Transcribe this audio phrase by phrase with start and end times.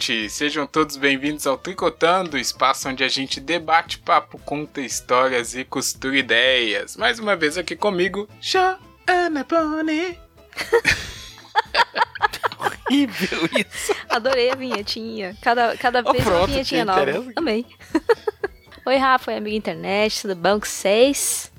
[0.00, 0.30] noite!
[0.30, 6.16] Sejam todos bem-vindos ao Tricotando, espaço onde a gente debate papo, conta histórias e costura
[6.16, 6.96] ideias.
[6.96, 10.18] Mais uma vez aqui comigo, Joana Boni.
[12.58, 13.94] Horrível isso.
[14.08, 15.36] Adorei a vinhetinha.
[15.42, 17.32] Cada, cada Oh, vez uma pronto, vinhetinha que nova.
[17.36, 17.66] Amei.
[18.86, 21.49] Oi, Rafa, oi, amiga internet, tudo bom com vocês?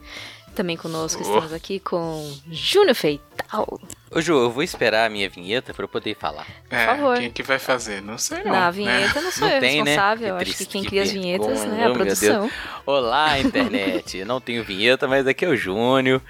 [0.56, 1.28] Também conosco Oh.
[1.28, 3.80] estamos aqui com Júnior Feital.
[4.14, 6.46] Ô, Ju, eu vou esperar a minha vinheta pra eu poder falar.
[6.70, 7.18] É, favor.
[7.18, 8.02] quem que vai fazer?
[8.02, 8.52] Não sei não.
[8.52, 8.72] Na né?
[8.72, 9.92] vinheta não sou Não eu tem, né?
[9.92, 10.36] responsável.
[10.36, 12.52] Que Acho que triste, quem que cria as vinhetas né, é a Oh, produção.
[12.86, 14.18] Olá, internet.
[14.18, 16.22] Eu não tenho vinheta, mas aqui é o Júnior.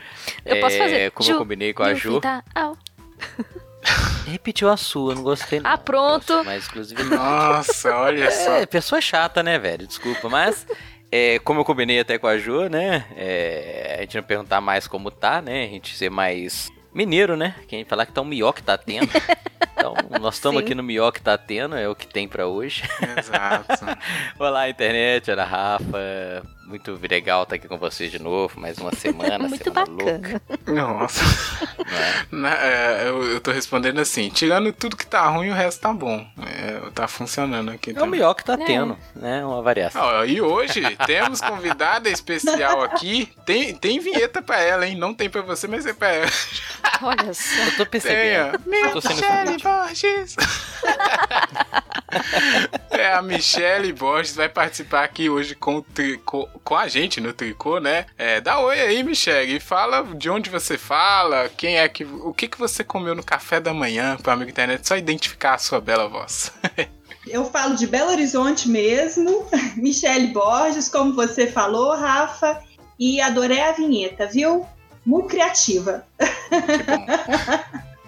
[0.46, 1.12] Eu posso É, fazer.
[1.12, 2.22] Como Ju, eu combinei com a Ju.
[4.28, 5.72] Repetiu a sua, não gostei não.
[5.72, 6.44] Ah, pronto.
[6.46, 8.58] Mas, inclusive, Nossa, olha só.
[8.58, 9.88] É, pessoa chata, né, velho?
[9.88, 10.66] Desculpa, mas
[11.12, 13.06] é, como eu combinei até com a Ju, né?
[13.18, 15.64] é, a gente não perguntar mais como tá, né?
[15.64, 17.56] A gente ser mais mineiro, né?
[17.68, 19.10] Quem falar que tá um mió que tá tendo.
[19.74, 22.84] Então, nós estamos aqui no mió que tá tendo, é o que tem pra hoje.
[23.18, 23.86] Exato.
[24.38, 26.44] Olá, internet, Ana Rafa.
[26.66, 29.40] Muito legal estar aqui com vocês de novo, mais uma semana.
[29.40, 30.82] Muito semana louca, bacana.
[30.82, 31.22] Nossa.
[32.32, 32.52] não é?
[32.56, 35.92] Na- é, eu, eu tô respondendo assim, tirando tudo que tá ruim, o resto tá
[35.92, 36.26] bom.
[36.48, 38.22] É, tá funcionando aqui É o também.
[38.22, 38.58] mió que tá É.
[38.66, 39.44] tendo, né?
[39.46, 40.02] Uma variação.
[40.02, 43.30] Ó, e hoje temos convidada especial aqui.
[43.46, 44.96] Tem, tem vinheta pra ela, hein?
[44.96, 46.32] Não tem pra você, mas é pra ela.
[47.02, 47.64] Olha só.
[47.64, 48.60] Eu tô percebendo.
[48.60, 48.86] Tenha.
[48.86, 49.20] Eu tô sendo
[49.54, 49.64] Michele.
[49.64, 50.36] Borges.
[52.92, 57.34] é, a Michele Borges vai participar aqui hoje com, o tricô, com a gente no
[57.34, 58.06] tricô, né?
[58.18, 59.56] É, dá oi aí, Michele.
[59.56, 62.04] E fala de onde você fala, quem é que.
[62.04, 65.60] O que, que você comeu no café da manhã para amigo internet, só identificar a
[65.60, 66.52] sua bela voz.
[67.28, 69.46] Eu falo de Belo Horizonte mesmo,
[69.78, 72.60] Michele Borges, como você falou, Rafa,
[73.00, 74.66] e adorei a vinheta, viu?
[75.06, 76.04] Muito criativa.
[76.18, 77.06] Que bom.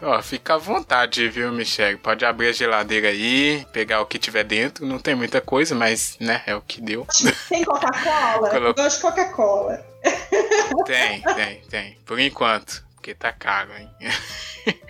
[0.05, 1.97] Ó, fica à vontade, viu, Michele?
[1.97, 4.85] Pode abrir a geladeira aí, pegar o que tiver dentro.
[4.85, 7.07] Não tem muita coisa, mas, né, é o que deu.
[7.49, 8.49] Tem Coca-Cola?
[8.49, 9.85] Colo- gosto de Coca-Cola.
[10.85, 11.97] Tem, tem, tem.
[12.05, 12.83] Por enquanto.
[12.95, 13.89] Porque tá caro, hein?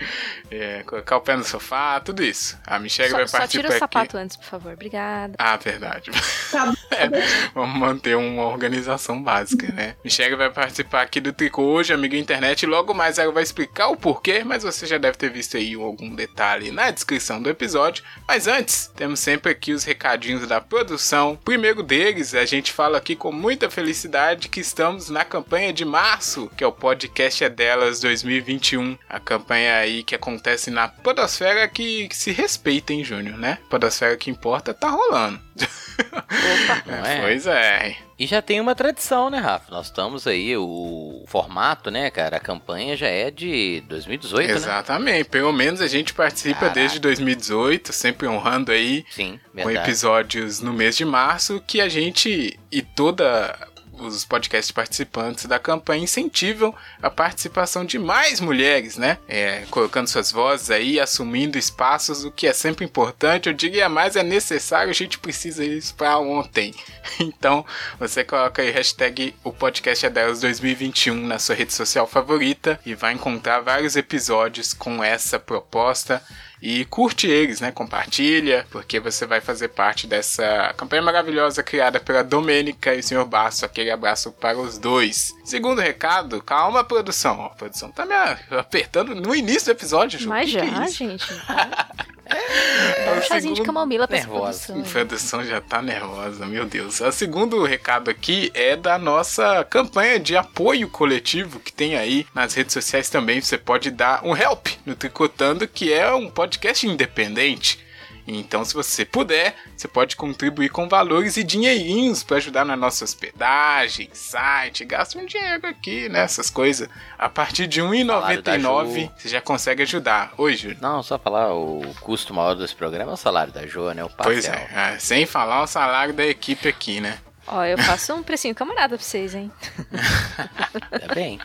[0.52, 2.58] É, colocar o pé no sofá, tudo isso.
[2.66, 3.80] A Michelle Só, vai só participar tira o aqui.
[3.80, 4.74] sapato antes, por favor.
[4.74, 5.34] Obrigada.
[5.38, 6.12] Ah, verdade.
[6.52, 6.74] Tá bom.
[7.54, 9.96] Vamos manter uma organização básica, né?
[10.04, 13.98] Michelle vai participar aqui do Tricô hoje, amiga internet, logo mais ela vai explicar o
[13.98, 18.04] porquê, mas você já deve ter visto aí algum detalhe na descrição do episódio.
[18.28, 21.38] Mas antes, temos sempre aqui os recadinhos da produção.
[21.44, 26.50] Primeiro deles, a gente fala aqui com muita felicidade que estamos na campanha de março,
[26.58, 28.98] que é o podcast é delas 2021.
[29.10, 33.60] A campanha aí que acontece na Podosfera que, que se respeita, hein, Júnior, né?
[33.70, 35.40] Podosfera que importa tá rolando.
[35.60, 36.84] Opa.
[36.88, 37.22] Não é?
[37.22, 37.96] Pois é.
[38.18, 39.72] E já tem uma tradição, né, Rafa?
[39.72, 42.38] Nós estamos aí, o formato, né, cara?
[42.38, 44.56] A campanha já é de 2018, né?
[44.56, 45.30] Exatamente.
[45.30, 46.80] Pelo menos a gente participa Caraca.
[46.80, 52.58] desde 2018, sempre honrando aí Sim, com episódios no mês de março que a gente
[52.72, 53.58] e toda
[54.00, 59.18] os podcasts participantes da campanha incentivam a participação de mais mulheres, né?
[59.28, 63.48] É, colocando suas vozes aí, assumindo espaços, o que é sempre importante.
[63.48, 66.74] Eu diria mais é necessário, a gente precisa isso para ontem.
[67.20, 67.66] Então,
[68.00, 72.96] você coloca aí hashtag o podcast é delas 2021 na sua rede social favorita e
[72.96, 76.24] vai encontrar vários episódios com essa proposta.
[76.66, 77.74] E curte eles, né?
[77.74, 83.26] Compartilha, porque você vai fazer parte dessa campanha maravilhosa criada pela Domênica e o Sr.
[83.26, 83.66] Basso.
[83.66, 85.34] Aquele abraço para os dois.
[85.44, 87.44] Segundo recado, calma, produção.
[87.44, 88.16] A produção tá me
[88.58, 90.30] apertando no início do episódio, Ju.
[90.30, 91.26] Mas Que já, que é gente.
[92.30, 94.74] Dá um chazinho de segundo- camomila pra essa Nervosa.
[94.74, 94.80] produção.
[94.82, 97.00] A produção já tá nervosa, meu Deus.
[97.02, 102.54] O segundo recado aqui é da nossa campanha de apoio coletivo que tem aí nas
[102.54, 103.42] redes sociais também.
[103.42, 107.80] Você pode dar um help no Tricotando, que é um podcast independente.
[108.28, 113.04] Então, se você puder, você pode contribuir com valores e dinheirinhos para ajudar na nossa
[113.04, 116.22] hospedagem, site, gasta um dinheiro aqui, né?
[116.22, 116.88] Essas coisas.
[117.18, 119.12] A partir de R$ Salário da 1,99 Ju.
[119.18, 120.34] você já consegue ajudar.
[120.38, 120.78] Oi, Júlio.
[120.82, 124.04] Não, só falar, o custo maior desse programa é o salário da Jo, né?
[124.04, 124.34] O parcial.
[124.34, 127.18] Pois é, é, sem falar o salário da equipe aqui, né?
[127.46, 129.52] Ó, eu faço um precinho camarada pra vocês, hein?
[130.92, 131.40] Ainda bem.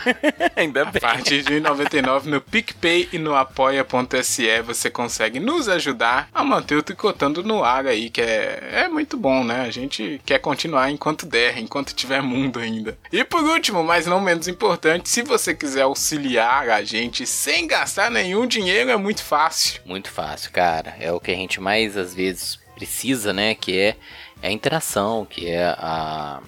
[0.56, 1.00] Ainda A bem.
[1.00, 6.76] partir de R$ 1,99 no PicPay e no apoia.se você consegue nos ajudar a manter
[6.76, 9.62] o Tricotando no ar aí, que é, é muito bom, né?
[9.62, 12.98] A gente quer continuar enquanto der, enquanto tiver mundo ainda.
[13.10, 18.10] E por último, mas não menos importante, se você quiser auxiliar a gente sem gastar
[18.10, 19.80] nenhum dinheiro, é muito fácil.
[19.86, 20.94] Muito fácil, cara.
[21.00, 23.54] É o que a gente mais às vezes precisa, né?
[23.54, 23.96] Que é
[24.42, 26.40] a interação, que é a,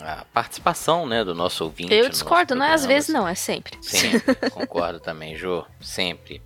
[0.00, 1.92] a participação, né, do nosso ouvinte.
[1.92, 3.76] Eu discordo, não é às vezes não, é sempre.
[3.80, 6.42] Sempre, concordo também, Jô, sempre.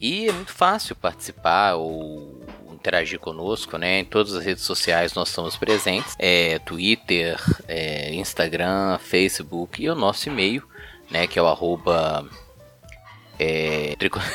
[0.00, 4.00] E é muito fácil participar ou interagir conosco, né?
[4.00, 6.14] Em todas as redes sociais nós estamos presentes.
[6.18, 10.62] É, Twitter, é, Instagram, Facebook e o nosso e-mail,
[11.10, 11.26] né?
[11.26, 12.28] Que é o arroba...
[13.38, 14.20] É, trico...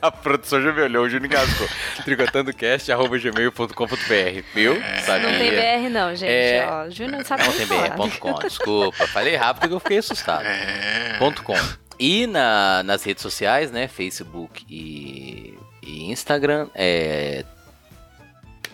[0.00, 1.68] a produção já me olhou, o Júnior engasgou.
[2.04, 4.76] tricotandocast.gmail.com.br Viu?
[4.76, 5.00] É.
[5.00, 5.28] Sabia?
[5.28, 6.30] Não tem BR não, gente.
[6.30, 6.64] É.
[6.68, 7.66] Ó, Júnior não sabe Não tem.
[7.66, 9.08] BR.com, desculpa.
[9.08, 10.46] Falei rápido que eu fiquei assustado.
[10.46, 11.16] É.
[11.18, 11.56] Ponto .com.
[11.98, 13.88] E na, nas redes sociais, né?
[13.88, 17.42] Facebook e, e Instagram, é.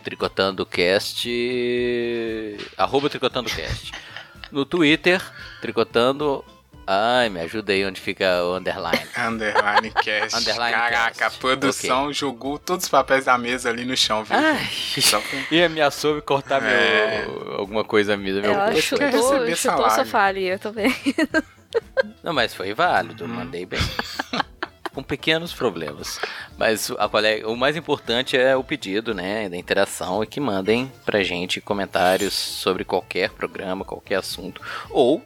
[0.02, 1.28] TricotandoCast.
[2.76, 3.92] Arroba TricotandoCast.
[4.50, 5.22] No Twitter,
[5.62, 6.44] Tricotando.
[6.86, 9.06] Ai, me ajuda aí onde fica o underline.
[9.16, 10.36] Underline cast.
[10.36, 11.22] Underline Caraca, cast.
[11.24, 14.36] a produção jogou todos os papéis da mesa ali no chão, viu?
[14.36, 14.68] Ai,
[15.00, 17.24] Só pra- e ameaçou me cortar É.
[17.24, 18.34] meu, alguma coisa minha.
[18.40, 18.96] Meu Ela gosto.
[18.96, 19.94] quer chutou, chutou o salário.
[20.04, 20.94] sofá ali, eu tô vendo.
[22.22, 23.30] Não, mas foi válido, Uhum.
[23.30, 23.80] mandei bem.
[24.92, 26.20] Com pequenos problemas.
[26.58, 29.48] Mas a colega, o mais importante é o pedido, né?
[29.48, 34.60] Da interação e que mandem pra gente comentários sobre qualquer programa, qualquer assunto.
[34.90, 35.24] Ou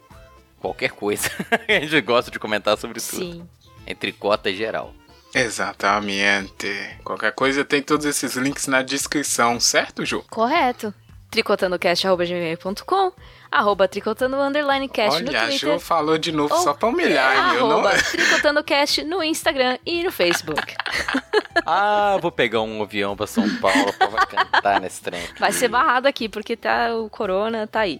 [0.59, 1.29] qualquer coisa.
[1.67, 3.17] a gente gosta de comentar sobre tudo.
[3.17, 3.47] Sim.
[3.85, 4.93] Entre cota e geral.
[5.33, 6.67] Exatamente.
[7.03, 10.23] Qualquer coisa tem todos esses links na descrição, certo, Ju?
[10.29, 10.93] Correto.
[11.29, 13.11] tricotandocast.gmail.com
[13.51, 15.73] arroba tricotando underline cast no Olha, a Twitter.
[15.73, 17.59] Ju falou de novo só pra humilhar, hein?
[17.59, 17.79] Eu não...
[17.79, 20.75] arroba tricotandocast no Instagram e no Facebook.
[21.65, 25.21] Ah, vou pegar um avião pra São Paulo pra cantar nesse trem.
[25.39, 27.99] Vai ser barrado aqui, porque tá, o corona tá aí.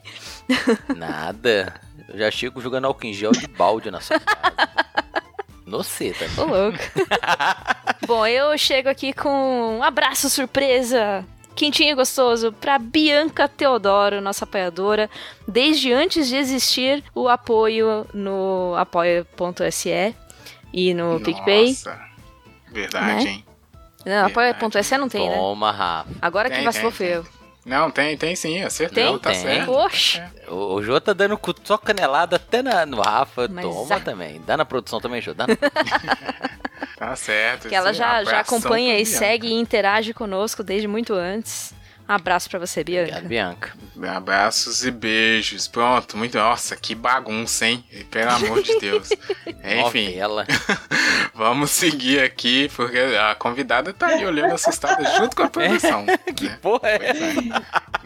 [0.95, 1.73] Nada.
[2.07, 4.55] Eu já chego jogando álcool em gel de balde na sua casa.
[5.65, 6.45] No C também.
[6.45, 6.79] Ô, louco.
[8.07, 11.25] Bom, eu chego aqui com um abraço surpresa,
[11.57, 15.09] quentinho e gostoso, pra Bianca Teodoro, nossa apoiadora,
[15.45, 20.15] desde antes de existir o apoio no apoia.se
[20.71, 21.67] e no PicPay.
[21.67, 21.99] Nossa,
[22.71, 23.29] verdade, Né?
[23.31, 23.45] hein?
[24.05, 25.35] Não, apoia.se não tem, né?
[25.35, 26.09] Toma, Rafa.
[26.21, 27.25] Agora que Tem, vacilou foi eu.
[27.67, 29.19] Não, tem, tem sim, acertou, Tem?
[29.19, 29.41] tá Tem.
[29.41, 29.71] certo.
[29.71, 30.23] Oxi!
[30.47, 33.49] O, o Jô tá dando cu- só canelada até na, no Rafa.
[33.49, 33.99] Mas Toma ah.
[33.99, 34.41] também.
[34.47, 35.33] Dá na produção também, Jô.
[35.33, 35.53] Dá na...
[36.95, 37.67] Tá certo.
[37.67, 39.17] Que ela sim, já, já acompanha e Bianca.
[39.19, 41.73] segue e interage conosco desde muito antes.
[42.09, 43.17] Um abraço pra você, Bianca.
[43.19, 43.73] Obrigado, Bianca.
[44.15, 45.67] Abraços e beijos.
[45.67, 46.37] Pronto, muito.
[46.37, 47.83] Nossa, que bagunça, hein?
[48.09, 49.09] Pelo amor de Deus.
[49.45, 50.47] Enfim, Novela.
[51.37, 56.05] vamos seguir aqui, porque a convidada tá aí olhando assustada junto com a produção.
[56.35, 56.57] que né?
[56.59, 57.13] porra é?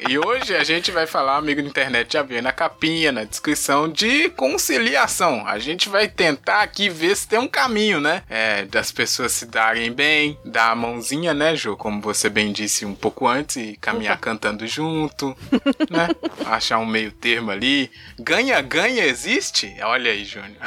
[0.10, 3.88] E hoje a gente vai falar, amigo da internet, já viu na capinha, na descrição,
[3.88, 5.46] de conciliação.
[5.46, 8.24] A gente vai tentar aqui ver se tem um caminho, né?
[8.28, 11.78] É, das pessoas se darem bem, dar a mãozinha, né, Ju?
[11.78, 15.38] Como você bem disse um pouco antes, e caminhar cantando junto,
[15.90, 16.10] né?
[16.48, 17.92] Achar um meio termo ali.
[18.20, 19.72] Ganha-ganha existe?
[19.84, 20.58] Olha aí, Júnior.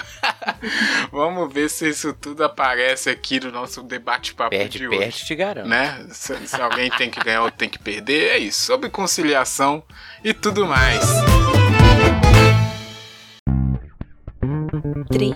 [1.10, 5.34] Vamos ver se isso tudo aparece aqui no nosso debate-papo Perde, de perde, hoje te
[5.34, 5.68] garanto.
[5.68, 6.06] né?
[6.12, 8.60] Se, se alguém tem que ganhar ou tem que perder, é isso.
[8.64, 9.23] Sobre conciliação
[10.22, 11.00] e tudo mais.
[15.08, 15.32] Tri.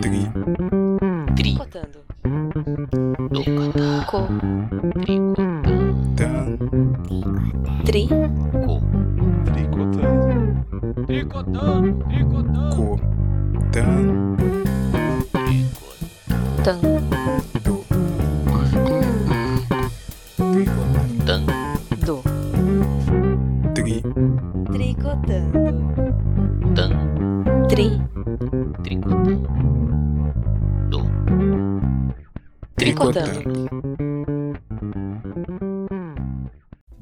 [0.00, 0.30] Tri.
[1.34, 1.56] Tri.
[1.56, 2.04] Cotando.
[3.28, 4.04] Tricotando.
[4.06, 4.28] Co.
[6.16, 6.58] Tan.
[7.84, 8.08] Tri.
[8.66, 8.80] Co.
[9.46, 10.64] Tricotando.
[11.06, 12.04] Tricotando.
[12.08, 12.76] Tricotando.
[12.76, 13.00] Co.
[13.72, 14.36] Tan.
[16.62, 17.39] Tan.
[33.00, 33.70] Tricotando.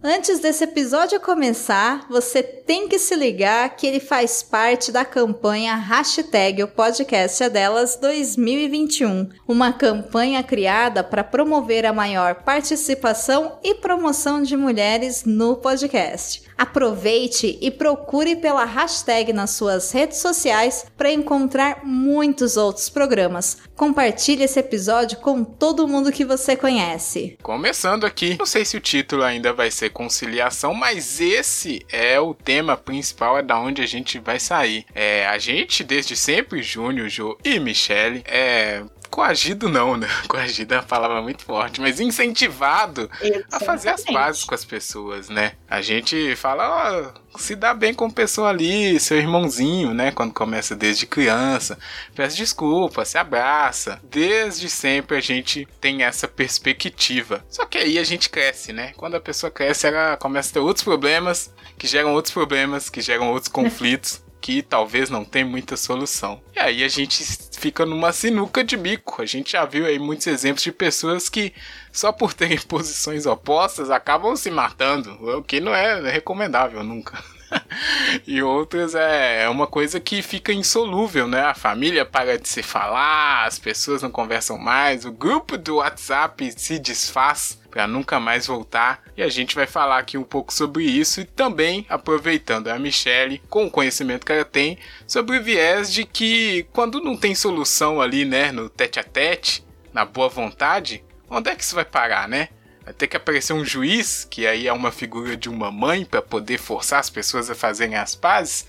[0.01, 5.75] Antes desse episódio começar, você tem que se ligar que ele faz parte da campanha
[5.75, 13.75] Hashtag o Podcast é Delas 2021, uma campanha criada para promover a maior participação e
[13.75, 16.48] promoção de mulheres no podcast.
[16.59, 23.59] Aproveite e procure pela hashtag nas suas redes sociais para encontrar muitos outros programas.
[23.77, 27.39] Compartilhe esse episódio com todo mundo que você conhece.
[27.43, 32.35] Começando aqui, não sei se o título ainda vai ser conciliação, mas esse é o
[32.35, 34.85] tema principal, é da onde a gente vai sair.
[34.95, 38.83] É, a gente, desde sempre, Júnior, Jô e Michele, é.
[39.11, 40.09] Coagido não, né?
[40.29, 43.11] Coagido é uma palavra muito forte, mas incentivado
[43.51, 44.13] a fazer as Exatamente.
[44.13, 45.53] pazes com as pessoas, né?
[45.69, 50.11] A gente fala, ó, se dá bem com a pessoa ali, seu irmãozinho, né?
[50.11, 51.79] Quando começa desde criança,
[52.15, 54.01] peça desculpa, se abraça.
[54.05, 57.45] Desde sempre a gente tem essa perspectiva.
[57.49, 58.93] Só que aí a gente cresce, né?
[58.97, 63.01] Quando a pessoa cresce, ela começa a ter outros problemas, que geram outros problemas, que
[63.01, 64.23] geram outros conflitos.
[64.41, 66.41] Que talvez não tenha muita solução.
[66.55, 67.25] E aí a gente
[67.59, 69.21] fica numa sinuca de bico.
[69.21, 71.53] A gente já viu aí muitos exemplos de pessoas que,
[71.93, 77.23] só por terem posições opostas, acabam se matando, o que não é recomendável nunca.
[78.27, 81.41] e outras é, é uma coisa que fica insolúvel, né?
[81.43, 86.53] A família para de se falar, as pessoas não conversam mais, o grupo do WhatsApp
[86.57, 89.03] se desfaz para nunca mais voltar.
[89.17, 93.43] E a gente vai falar aqui um pouco sobre isso e também aproveitando a Michelle
[93.49, 98.01] com o conhecimento que ela tem sobre o viés de que quando não tem solução
[98.01, 102.29] ali, né, no tete a tete, na boa vontade, onde é que isso vai parar,
[102.29, 102.49] né?
[102.89, 106.23] Vai ter que aparecer um juiz, que aí é uma figura de uma mãe para
[106.23, 108.67] poder forçar as pessoas a fazerem as pazes.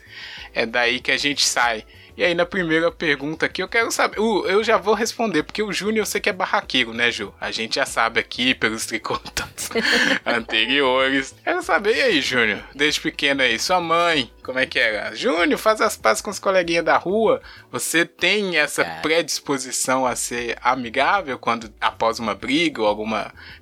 [0.53, 1.85] É daí que a gente sai.
[2.19, 4.19] E aí, na primeira pergunta aqui, eu quero saber.
[4.19, 7.33] Uh, eu já vou responder, porque o Júnior eu sei que é barraqueiro, né, Ju?
[7.39, 9.69] A gente já sabe aqui pelos tricotantes
[10.25, 11.33] anteriores.
[11.41, 12.61] Quero saber, e aí, Júnior?
[12.75, 15.15] Desde pequeno aí, sua mãe, como é que era?
[15.15, 17.41] Júnior, faz as pazes com os coleguinhas da rua.
[17.71, 18.99] Você tem essa é.
[18.99, 23.09] predisposição a ser amigável quando após uma briga ou algum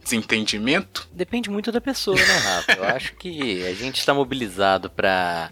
[0.03, 1.07] desentendimento?
[1.11, 2.73] Depende muito da pessoa, né, Rafa?
[2.73, 5.51] Eu acho que a gente está mobilizado para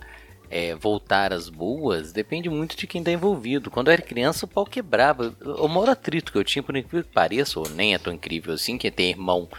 [0.55, 3.69] é, voltar às boas depende muito de quem está envolvido.
[3.69, 5.35] Quando eu era criança, o pau quebrava.
[5.59, 8.53] O maior atrito que eu tinha, por incrível que pareça, ou nem é tão incrível
[8.53, 9.49] assim, que tem irmão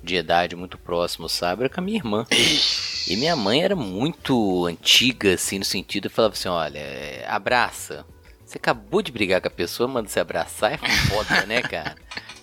[0.00, 1.64] de idade muito próximo, sabe?
[1.64, 2.24] Era com a minha irmã.
[2.30, 6.80] E minha mãe era muito antiga, assim, no sentido, falava assim: olha,
[7.26, 8.06] abraça.
[8.46, 11.96] Você acabou de brigar com a pessoa, manda se abraçar, é foda, né, cara?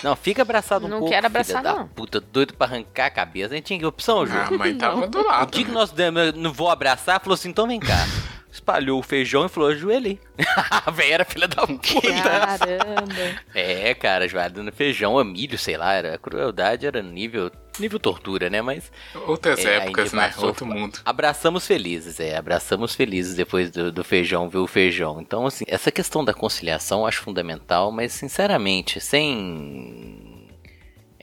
[0.03, 1.05] Não, fica abraçado um não pouco.
[1.05, 1.83] Não quero abraçar, filha não.
[1.83, 3.53] Da puta, doido pra arrancar a cabeça.
[3.53, 4.33] A gente tinha opção, Ju.
[4.35, 5.47] Ah, mãe tava do lado.
[5.47, 7.95] O dia que nós demos, não vou abraçar, falou assim: então vem cá.
[8.51, 10.19] Espalhou o feijão e falou: ajoelhei.
[10.69, 12.01] a velha era filha da puta.
[12.01, 13.41] Caramba.
[13.53, 18.49] É, cara, joelhada no feijão, milho, sei lá, era, a crueldade era nível, nível tortura,
[18.49, 18.61] né?
[18.61, 18.91] Mas.
[19.25, 20.27] Outras é, épocas, né?
[20.27, 20.99] Passou, Outro mundo.
[21.05, 25.21] Abraçamos felizes, é, abraçamos felizes depois do, do feijão, ver o feijão.
[25.21, 30.30] Então, assim, essa questão da conciliação eu acho fundamental, mas sinceramente, sem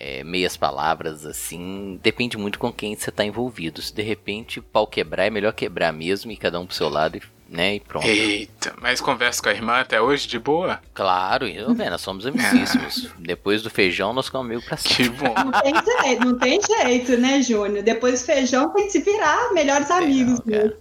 [0.00, 3.83] é, meias palavras assim, depende muito com quem você está envolvido.
[3.83, 6.88] Se de repente o pau quebrar, é melhor quebrar mesmo e cada um pro seu
[6.88, 7.76] lado e né?
[7.76, 8.07] E pronto.
[8.07, 10.81] Eita, mas conversa com a irmã até hoje de boa?
[10.93, 13.09] Claro, eu, né, nós somos amicíssimos.
[13.19, 15.05] Depois do feijão, nós ficamos amigo pra sempre.
[15.05, 15.35] Que bom.
[15.35, 17.83] Não tem jeito, não tem jeito, né, Júnior?
[17.83, 20.76] Depois do feijão tem que se virar melhores amigos mesmo.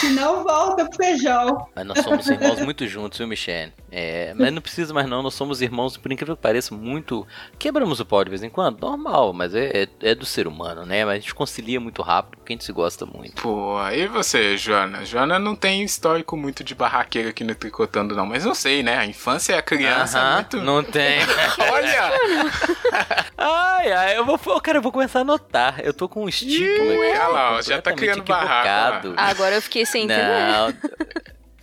[0.00, 1.66] Senão volta pro feijão.
[1.74, 3.72] Mas nós somos irmãos muito juntos, viu, Michelle?
[3.90, 7.26] É, mas não precisa mais não, nós somos irmãos, por incrível que pareça, muito...
[7.58, 8.80] Quebramos o pau de vez em quando?
[8.80, 11.04] Normal, mas é, é, é do ser humano, né?
[11.04, 13.42] Mas a gente concilia muito rápido, porque a gente se gosta muito.
[13.42, 15.04] Pô, e você, Joana?
[15.04, 18.26] Joana não tem histórico muito de barraqueiro aqui no Tricotando, não.
[18.26, 18.98] Mas não sei, né?
[18.98, 20.62] A infância e a criança uh -huh, é muito...
[20.62, 21.20] Não tem.
[21.72, 22.12] Olha!
[23.38, 24.38] ai, ai, eu vou...
[24.60, 25.80] Cara, eu vou começar a anotar.
[25.82, 26.98] Eu tô com um estigma aqui.
[26.98, 29.14] Olha lá, já tá criando barraco.
[29.16, 30.22] Agora eu fiquei sem entender.
[30.22, 30.74] Não...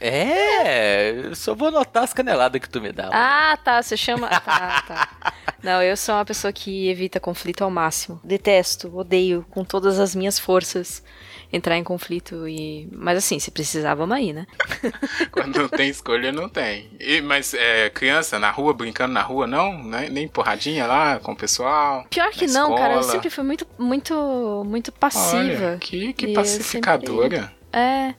[0.01, 3.09] É, eu só vou anotar as caneladas que tu me dá.
[3.11, 4.29] Ah, tá, você chama.
[4.29, 5.28] Tá, tá.
[5.63, 8.19] Não, eu sou uma pessoa que evita conflito ao máximo.
[8.23, 11.03] Detesto, odeio com todas as minhas forças
[11.51, 12.87] entrar em conflito e.
[12.91, 14.45] Mas assim, se precisar, vamos aí, né?
[15.31, 16.89] Quando não tem escolha, não tem.
[16.99, 19.83] E, mas é, criança na rua, brincando na rua, não?
[19.83, 20.07] Né?
[20.09, 22.05] Nem porradinha lá com o pessoal?
[22.09, 22.79] Pior que não, escola.
[22.79, 22.93] cara.
[22.95, 25.67] Eu sempre fui muito, muito, muito passiva.
[25.67, 27.41] Olha, que, que pacificadora.
[27.41, 27.59] Sempre...
[27.71, 28.15] É.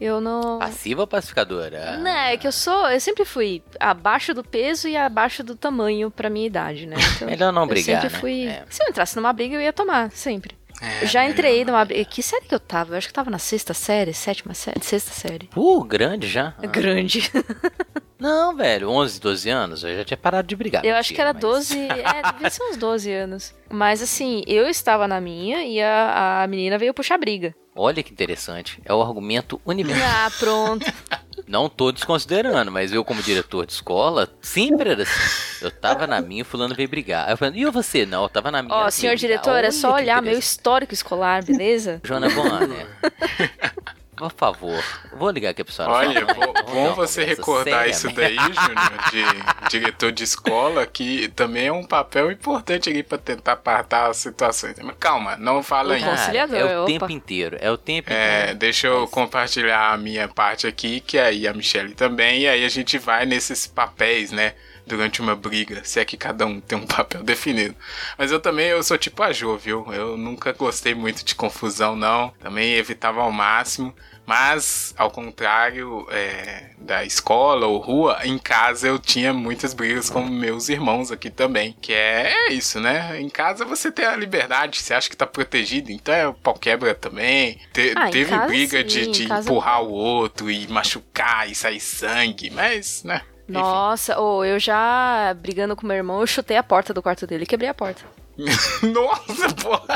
[0.00, 0.58] Eu não.
[0.58, 1.96] Passiva ou pacificadora?
[1.98, 2.88] Não, é que eu sou.
[2.90, 6.96] Eu sempre fui abaixo do peso e abaixo do tamanho pra minha idade, né?
[7.14, 7.96] Então, Melhor não brigar.
[7.96, 8.20] Eu sempre né?
[8.20, 8.46] fui.
[8.46, 8.64] É.
[8.68, 10.56] Se eu entrasse numa briga, eu ia tomar, sempre.
[10.80, 12.04] É, Já entrei numa briga.
[12.04, 12.94] Que série que eu tava?
[12.94, 15.48] Eu acho que eu tava na sexta série, sétima série, sexta série.
[15.56, 16.54] Uh, grande já.
[16.58, 16.66] Ah.
[16.66, 17.30] Grande.
[18.18, 20.82] Não, velho, 11, 12 anos, eu já tinha parado de brigar.
[20.82, 21.42] Eu mentira, acho que era mas...
[21.42, 23.54] 12, é, devia ser uns 12 anos.
[23.68, 27.54] Mas assim, eu estava na minha e a, a menina veio puxar briga.
[27.76, 30.06] Olha que interessante, é o argumento universal.
[30.08, 30.86] Ah, pronto.
[31.46, 35.64] Não tô desconsiderando, mas eu como diretor de escola, sempre era assim.
[35.64, 37.26] Eu tava na minha, o fulano veio brigar.
[37.26, 38.06] Aí eu falei, e você?
[38.06, 38.74] Não, eu tava na minha.
[38.74, 42.00] Ó, senhor diretor, é só olhar meu histórico escolar, beleza?
[42.04, 42.86] Joana Bonner.
[44.16, 45.90] Por favor, vou ligar aqui pro senhor.
[45.90, 49.24] Olha, bom, bom você recordar isso daí, Júnior, de
[49.70, 54.76] diretor de escola, que também é um papel importante ali para tentar apartar as situações.
[54.82, 56.10] Mas calma, não fala ainda.
[56.10, 56.86] Conciliador, é o opa.
[56.92, 58.58] tempo inteiro, é o tempo É, inteiro.
[58.58, 62.68] deixa eu compartilhar a minha parte aqui, que aí a Michelle também, e aí a
[62.68, 64.54] gente vai nesses papéis, né?
[64.86, 67.74] Durante uma briga, se é que cada um tem um papel definido.
[68.18, 69.86] Mas eu também, eu sou tipo a Jo, viu?
[69.92, 72.32] Eu nunca gostei muito de confusão, não.
[72.40, 73.94] Também evitava ao máximo.
[74.26, 80.24] Mas, ao contrário é, da escola ou rua, em casa eu tinha muitas brigas com
[80.24, 81.76] meus irmãos aqui também.
[81.80, 83.20] Que é, é isso, né?
[83.20, 86.54] Em casa você tem a liberdade, você acha que tá protegido, então é o pau
[86.54, 87.58] quebra também.
[87.72, 91.54] Te, Ah, teve casa, briga sim, de, de casa- empurrar o outro e machucar e
[91.54, 93.20] sair sangue, mas, né?
[93.46, 97.44] Nossa, ou eu já brigando com meu irmão, eu chutei a porta do quarto dele
[97.44, 98.02] e quebrei a porta.
[98.82, 99.86] Nossa, porra!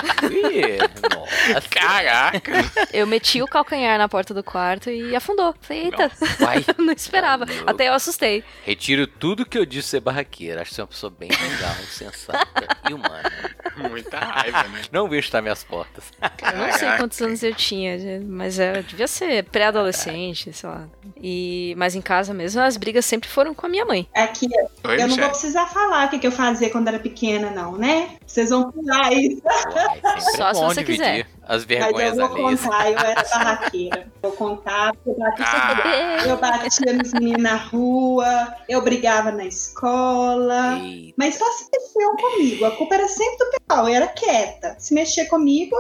[1.13, 1.69] Nossa.
[1.69, 2.53] Caraca!
[2.93, 5.55] Eu meti o calcanhar na porta do quarto e afundou.
[5.61, 6.65] Falei, eita, Vai.
[6.79, 7.47] não esperava.
[7.47, 7.53] Tá.
[7.67, 8.45] Até eu assustei.
[8.65, 10.63] Retiro tudo que eu disse ser barraqueira.
[10.63, 13.33] Acho que você é uma pessoa bem legal, sensata e humana.
[13.77, 14.83] Muita raiva, né?
[14.93, 16.05] Não vejo estar minhas portas.
[16.21, 20.89] Eu não sei quantos anos eu tinha, mas eu devia ser pré-adolescente, sei lá.
[21.21, 24.09] E, mas em casa mesmo, as brigas sempre foram com a minha mãe.
[24.15, 24.49] Aqui,
[24.85, 28.17] Oi, eu não vou precisar falar o que eu fazia quando era pequena, não, né?
[28.29, 29.41] Vocês vão pular isso.
[29.45, 31.27] Uai, Só é se você dividir quiser.
[31.45, 32.61] as Mas vergonhas eu vou alheias.
[32.61, 34.07] contar, eu era barraqueira.
[34.23, 40.79] Vou contar, eu batia, Ah, eu batia nos meninos na rua, eu brigava na escola.
[40.79, 42.65] Eita, Mas só se mexiam comigo.
[42.67, 43.89] A culpa era sempre do pessoal.
[43.89, 44.77] Eu era quieta.
[44.79, 45.75] Se mexer comigo,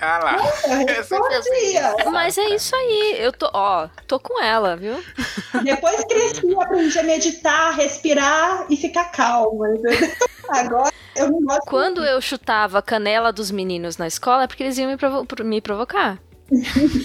[0.00, 0.36] ah lá.
[2.10, 5.00] Mas é isso aí, eu tô, ó, tô com ela, viu?
[5.62, 9.66] Depois cresci, aprendi a meditar, respirar e ficar calma.
[10.50, 11.66] Agora eu não gosto.
[11.66, 15.24] Quando eu chutava a canela dos meninos na escola, é porque eles iam me, provo-
[15.24, 16.18] pro- me provocar.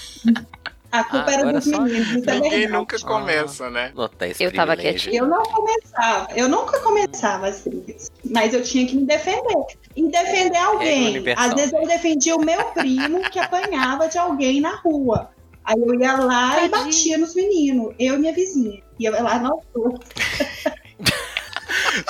[0.90, 2.26] A culpa Ah, era dos só- meninos.
[2.26, 2.72] É Ninguém verdade.
[2.72, 3.92] nunca começa, né?
[3.94, 5.12] notar esse Eu tava privilégio.
[5.14, 9.64] Eu não começava, eu nunca começava as brigas, mas eu tinha que me defender.
[9.94, 11.08] E defender alguém.
[11.08, 11.46] universal.
[11.46, 15.28] Às vezes eu defendia o meu primo que apanhava de alguém na rua.
[15.62, 16.86] Aí eu ia lá e Tadinho.
[16.86, 18.80] batia nos meninos, eu e minha vizinha.
[18.98, 20.00] Ia lá, nós duas.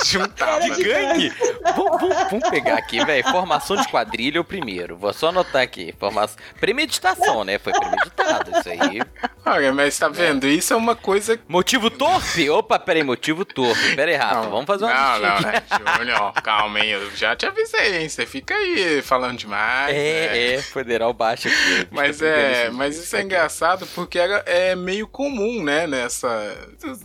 [0.05, 0.65] Juntava.
[0.65, 1.33] Era de- Gangue!
[1.77, 3.25] vamos, vamos- vamos pegar aqui, velho.
[3.25, 4.97] Formação de quadrilha é o primeiro.
[4.97, 5.95] Vou só anotar aqui.
[5.99, 6.37] Formação...
[6.61, 7.59] Premeditação, né?
[7.59, 9.03] Foi premeditado isso aí.
[9.45, 10.47] Olha, mas tá vendo?
[10.47, 11.39] Isso é uma coisa.
[11.49, 12.49] Motivo torpe?
[12.51, 13.97] Opa, peraí, motivo torpe.
[13.97, 15.63] Pera aí, Rafa, vamos fazer uma Não, não, né?
[15.99, 16.91] Júnior, calma, hein?
[16.91, 18.09] Eu já te avisei, hein?
[18.09, 19.95] Você fica aí falando demais.
[19.95, 19.99] né?
[19.99, 21.89] É, é, federal baixo aqui.
[21.91, 26.29] Mas é, pegando mas isso é engraçado porque era, é meio comum, né, nessa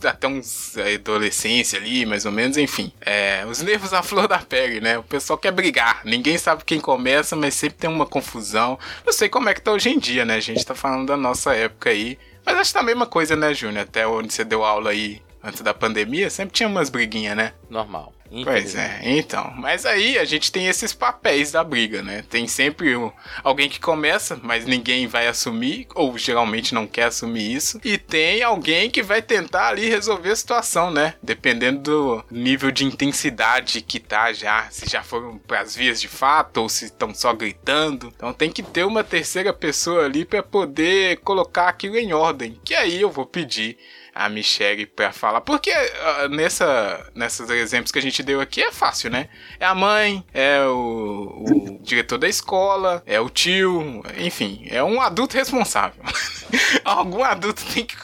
[0.04, 2.92] até uns é, adolescência ali, mais ou menos, enfim.
[3.00, 4.98] É, os nervos à flor da pele, né?
[4.98, 6.00] O pessoal quer brigar.
[6.04, 8.78] Ninguém sabe quem começa, mas sempre tem uma confusão.
[9.04, 10.36] Não sei como é que tá hoje em dia, né?
[10.36, 12.18] A gente tá falando da nossa época aí.
[12.44, 13.82] Mas acho que tá a mesma coisa, né, Júnior?
[13.82, 17.52] Até onde você deu aula aí antes da pandemia, sempre tinha umas briguinhas, né?
[17.68, 18.13] Normal.
[18.42, 19.52] Pois é, então.
[19.56, 22.24] Mas aí a gente tem esses papéis da briga, né?
[22.28, 27.52] Tem sempre o- alguém que começa, mas ninguém vai assumir, ou geralmente não quer assumir
[27.54, 27.80] isso.
[27.84, 31.14] E tem alguém que vai tentar ali resolver a situação, né?
[31.22, 34.68] Dependendo do nível de intensidade que tá já.
[34.70, 38.12] Se já foram pras vias de fato, ou se estão só gritando.
[38.16, 42.58] Então tem que ter uma terceira pessoa ali para poder colocar aquilo em ordem.
[42.64, 43.76] Que aí eu vou pedir
[44.14, 45.40] a Michelle pra falar.
[45.40, 49.28] Porque ah, nessa, nesses exemplos que a gente deu aqui é fácil, né?
[49.58, 55.00] É a mãe, é o, o diretor da escola, é o tio, enfim, é um
[55.00, 56.02] adulto responsável.
[56.84, 57.96] Algum adulto tem que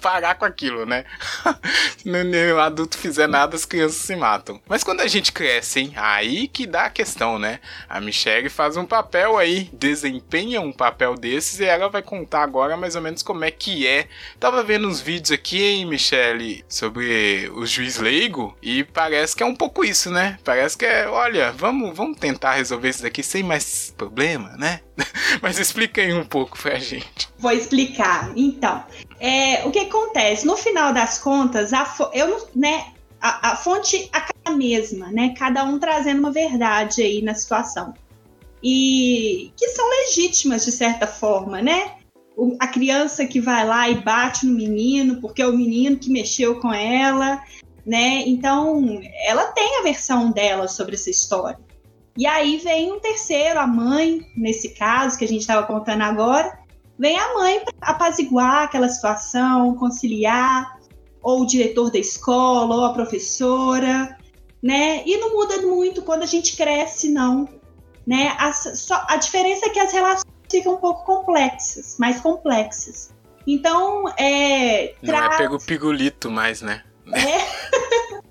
[0.00, 1.04] parar com aquilo, né?
[1.96, 4.60] Se nenhum adulto fizer nada, as crianças se matam.
[4.68, 5.92] Mas quando a gente cresce, hein?
[5.96, 7.60] Aí que dá a questão, né?
[7.88, 12.76] A Michelle faz um papel aí, desempenha um papel desses e ela vai contar agora
[12.76, 14.08] mais ou menos como é que é.
[14.38, 19.46] Tava vendo uns vídeos aqui, hein, Michelle, sobre o juiz leigo e parece que é
[19.46, 20.38] um pouco isso, né?
[20.42, 24.80] Parece que é, olha, vamos, vamos tentar resolver isso daqui sem mais problema, né?
[25.40, 27.28] Mas explica aí um pouco pra gente.
[27.38, 28.32] Vou explicar.
[28.34, 28.84] Então,
[29.20, 30.46] é, o que acontece?
[30.46, 32.86] No final das contas, a, eu, né,
[33.20, 34.10] a, a fonte
[34.44, 35.34] a mesma, né?
[35.36, 37.92] Cada um trazendo uma verdade aí na situação.
[38.62, 41.96] E que são legítimas, de certa forma, né?
[42.60, 46.60] A criança que vai lá e bate no menino, porque é o menino que mexeu
[46.60, 47.42] com ela,
[47.84, 48.24] né?
[48.26, 51.58] Então, ela tem a versão dela sobre essa história.
[52.16, 56.58] E aí vem um terceiro, a mãe, nesse caso que a gente estava contando agora,
[56.98, 60.78] vem a mãe para apaziguar aquela situação, conciliar,
[61.22, 64.16] ou o diretor da escola, ou a professora,
[64.62, 65.02] né?
[65.06, 67.48] E não muda muito quando a gente cresce, não.
[68.06, 68.36] Né?
[68.52, 73.10] Só- a diferença é que as relações ficam um pouco complexas, mais complexas.
[73.46, 76.82] Então, é, Não é pego pigolito mais, né?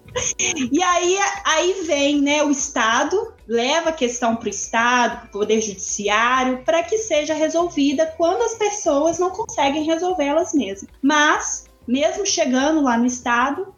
[0.71, 5.32] E aí, aí vem né, o Estado, leva a questão para o Estado, para o
[5.32, 10.89] Poder Judiciário, para que seja resolvida quando as pessoas não conseguem resolver elas mesmas.
[11.01, 13.75] Mas, mesmo chegando lá no Estado,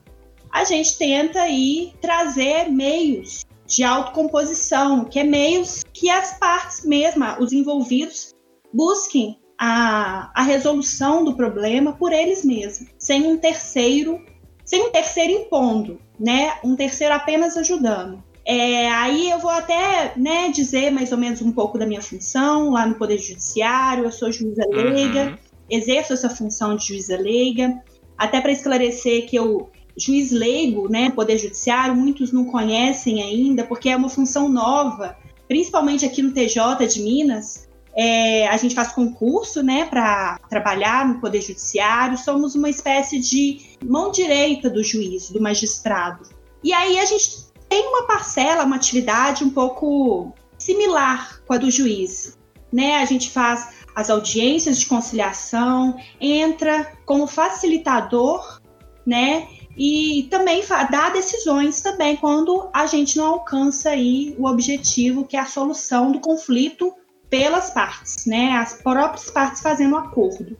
[0.52, 7.38] a gente tenta aí trazer meios de autocomposição, que é meios que as partes mesmas,
[7.40, 8.34] os envolvidos,
[8.74, 14.20] busquem a, a resolução do problema por eles mesmos, sem um terceiro,
[14.66, 16.54] sem um terceiro impondo né?
[16.64, 18.24] Um terceiro apenas ajudando.
[18.46, 22.72] É, aí eu vou até né, dizer mais ou menos um pouco da minha função
[22.72, 24.06] lá no Poder Judiciário.
[24.06, 25.38] Eu sou juíza leiga, Uhum.
[25.70, 27.82] exerço essa função de juíza leiga,
[28.18, 33.90] até para esclarecer que eu, juiz leigo, né, Poder Judiciário, muitos não conhecem ainda, porque
[33.90, 37.68] é uma função nova, principalmente aqui no TJ de Minas.
[37.96, 42.16] É, a gente faz concurso, né, para trabalhar no Poder Judiciário.
[42.18, 46.30] Somos uma espécie de mão direita do juiz, do magistrado.
[46.64, 51.72] E aí a gente tem uma parcela, uma atividade um pouco similar com a do
[51.72, 52.38] juiz.
[52.72, 52.98] Né?
[52.98, 58.62] A gente faz as audiências de conciliação, entra como facilitador,
[59.04, 59.48] né?
[59.78, 65.40] E também dá decisões também quando a gente não alcança aí o objetivo que é
[65.40, 66.94] a solução do conflito
[67.30, 68.54] pelas partes, né?
[68.54, 70.58] As próprias partes fazendo um acordo.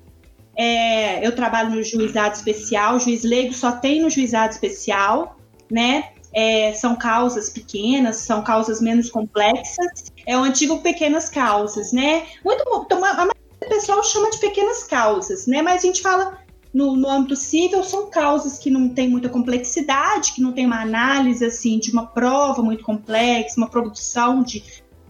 [0.56, 5.38] É, eu trabalho no juizado especial, juiz leigo só tem no juizado especial,
[5.72, 6.12] né?
[6.32, 10.12] É, são causas pequenas, são causas menos complexas.
[10.28, 12.28] É o antigo pequenas causas, né?
[12.46, 15.64] Muito então, a maioria do pessoal chama de pequenas causas, né?
[15.64, 16.38] Mas a gente fala
[16.78, 20.80] no, no âmbito civil são causas que não tem muita complexidade, que não tem uma
[20.80, 24.64] análise assim de uma prova muito complexa, uma produção de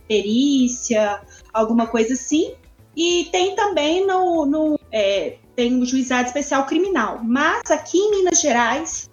[0.07, 1.21] perícia,
[1.53, 2.53] alguma coisa assim.
[2.95, 7.19] E tem também no, no é, tem o juizado especial criminal.
[7.21, 9.09] Mas aqui em Minas Gerais,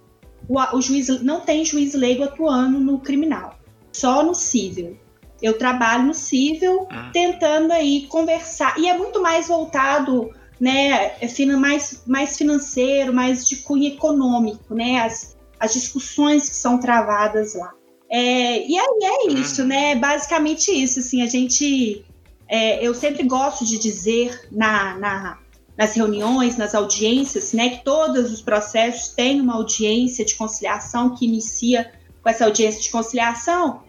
[0.47, 3.59] o, o juiz não tem juiz leigo atuando no criminal,
[3.91, 4.97] só no civil.
[5.41, 7.11] Eu trabalho no civil, hum.
[7.11, 8.79] tentando aí conversar.
[8.79, 15.01] E é muito mais voltado, né, é mais, mais financeiro, mais de cunho econômico, né,
[15.01, 17.73] as, as discussões que são travadas lá.
[18.09, 19.67] É, e aí é isso, hum.
[19.67, 22.05] né, basicamente isso, assim, a gente
[22.47, 25.39] é, eu sempre gosto de dizer na, na,
[25.77, 31.25] nas reuniões, nas audiências, né, que todos os processos têm uma audiência de conciliação que
[31.25, 31.91] inicia
[32.21, 33.81] com essa audiência de conciliação,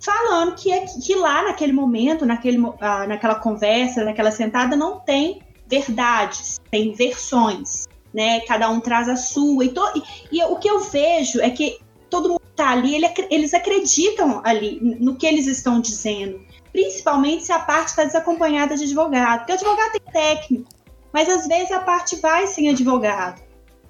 [0.00, 5.40] falando que, é, que lá naquele momento, naquele, ah, naquela conversa, naquela sentada, não tem
[5.70, 8.40] verdades, tem versões, né?
[8.40, 9.64] Cada um traz a sua.
[9.64, 9.82] E, to,
[10.30, 11.78] e, o que eu vejo é que
[12.10, 16.40] todo mundo está ali, ele, eles acreditam ali no que eles estão dizendo
[16.72, 19.40] principalmente se a parte está desacompanhada de advogado.
[19.40, 20.68] Porque o advogado tem técnico,
[21.12, 23.42] mas às vezes a parte vai sem advogado.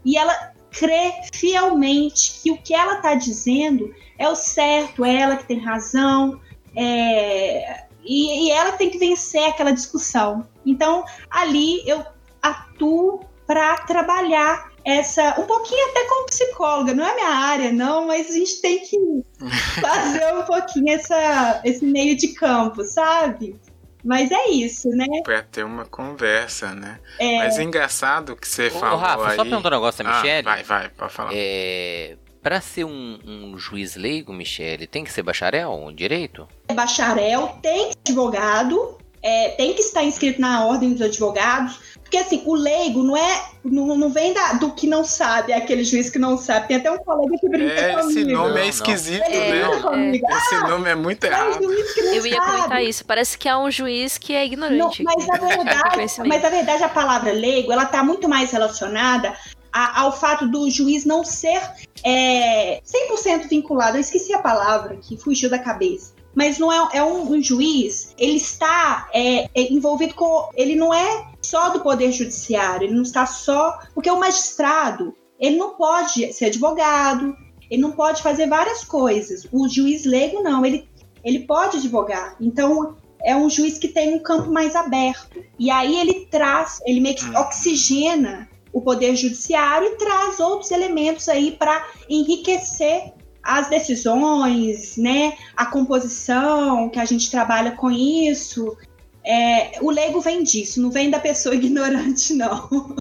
[0.04, 5.36] E ela crê fielmente que o que ela está dizendo é o certo, é ela
[5.36, 6.40] que tem razão,
[6.76, 7.84] é...
[8.04, 10.46] e, e ela tem que vencer aquela discussão.
[10.64, 12.04] Então, ali eu
[12.42, 18.30] atuo para trabalhar essa um pouquinho até como psicóloga, não é minha área, não, mas
[18.30, 18.96] a gente tem que
[19.80, 23.58] fazer um pouquinho essa, esse meio de campo, sabe?
[24.02, 25.06] Mas é isso, né?
[25.22, 26.98] Pra ter uma conversa, né?
[27.18, 27.38] É...
[27.38, 29.36] Mas é engraçado que você Ô, falou Rafa, aí...
[29.36, 30.42] só perguntar um negócio da ah, Michelle.
[30.42, 31.30] Vai, vai, pode falar.
[31.34, 32.16] É...
[32.42, 36.48] Pra ser um, um juiz leigo, Michele, tem que ser bacharel, um direito?
[36.72, 42.54] Bacharel, tem advogado, é, tem que estar inscrito na ordem dos advogados, porque assim, o
[42.54, 43.50] leigo não é.
[43.62, 46.68] Não, não vem da, do que não sabe, é aquele juiz que não sabe.
[46.68, 48.08] Tem até um colega que brinca é, comigo.
[48.08, 50.12] Esse nome é esquisito, é, né?
[50.12, 50.16] É.
[50.16, 51.62] Esse ah, nome é muito errado.
[51.62, 52.50] Eu ia sabe.
[52.52, 53.04] comentar isso.
[53.04, 55.04] Parece que é um juiz que é ignorante.
[55.04, 59.36] Não, mas, na verdade, mas na verdade a palavra leigo ela está muito mais relacionada
[59.72, 61.60] a, ao fato do juiz não ser
[62.04, 63.96] é, 100% vinculado.
[63.96, 68.14] Eu esqueci a palavra que fugiu da cabeça mas não é, é um, um, juiz,
[68.16, 70.48] ele está é, é, envolvido com.
[70.54, 73.78] Ele não é só do Poder Judiciário, ele não está só.
[73.94, 77.36] Porque o magistrado, ele não pode ser advogado,
[77.70, 79.46] ele não pode fazer várias coisas.
[79.52, 80.88] O juiz leigo, não, ele,
[81.24, 82.36] ele pode advogar.
[82.40, 85.42] Então, é um juiz que tem um campo mais aberto.
[85.58, 87.36] E aí ele traz, ele meio que hum.
[87.36, 95.66] oxigena o poder judiciário e traz outros elementos aí para enriquecer as decisões, né, a
[95.66, 98.76] composição, que a gente trabalha com isso.
[99.24, 102.96] É, o leigo vem disso, não vem da pessoa ignorante, não.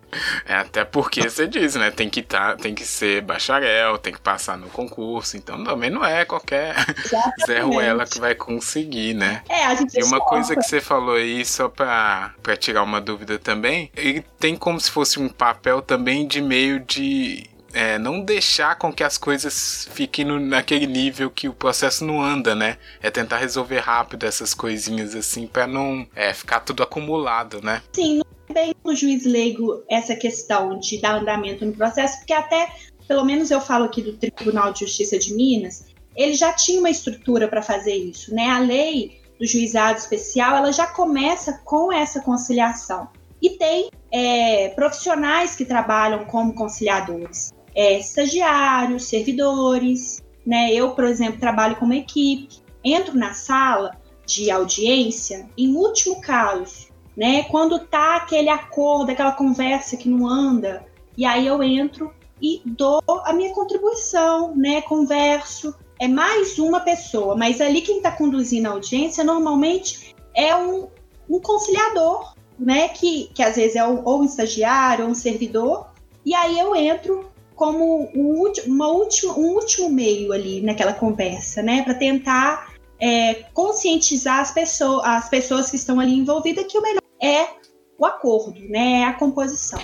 [0.46, 1.92] É, até porque você diz, né?
[1.92, 6.04] Tem que, tá, tem que ser bacharel, tem que passar no concurso, então também não
[6.04, 6.76] é qualquer
[7.46, 9.44] Zé Ruela que vai conseguir, né?
[9.48, 13.00] É, a gente E uma coisa que você falou aí, só pra, pra tirar uma
[13.00, 18.22] dúvida também, ele tem como se fosse um papel também de meio de é, não
[18.22, 22.78] deixar com que as coisas fiquem no, naquele nível que o processo não anda, né?
[23.02, 27.82] É tentar resolver rápido essas coisinhas assim para não é, ficar tudo acumulado, né?
[27.94, 32.34] Sim, não é bem no juiz leigo essa questão de dar andamento no processo, porque
[32.34, 32.70] até,
[33.08, 36.90] pelo menos eu falo aqui do Tribunal de Justiça de Minas, ele já tinha uma
[36.90, 38.50] estrutura para fazer isso, né?
[38.50, 43.08] A lei do juizado especial, ela já começa com essa conciliação.
[43.42, 50.74] E tem é, profissionais que trabalham como conciliadores é, estagiários, servidores, né?
[50.74, 57.44] Eu, por exemplo, trabalho como equipe, entro na sala de audiência, em último caso, né?
[57.44, 63.02] Quando tá aquele acordo, aquela conversa que não anda, e aí eu entro e dou
[63.24, 64.82] a minha contribuição, né?
[64.82, 65.74] Converso.
[65.98, 70.90] É mais uma pessoa, mas ali quem está conduzindo a audiência normalmente é um,
[71.30, 72.90] um conciliador, né?
[72.90, 75.88] Que, que às vezes é um, ou um estagiário ou um servidor.
[76.26, 81.84] E aí eu entro como um, uma última, um último meio ali naquela conversa, né?
[81.84, 87.02] Para tentar é, conscientizar as pessoas, as pessoas que estão ali envolvidas que o melhor
[87.22, 87.50] é
[87.98, 89.02] o acordo, né?
[89.02, 89.82] É a composição.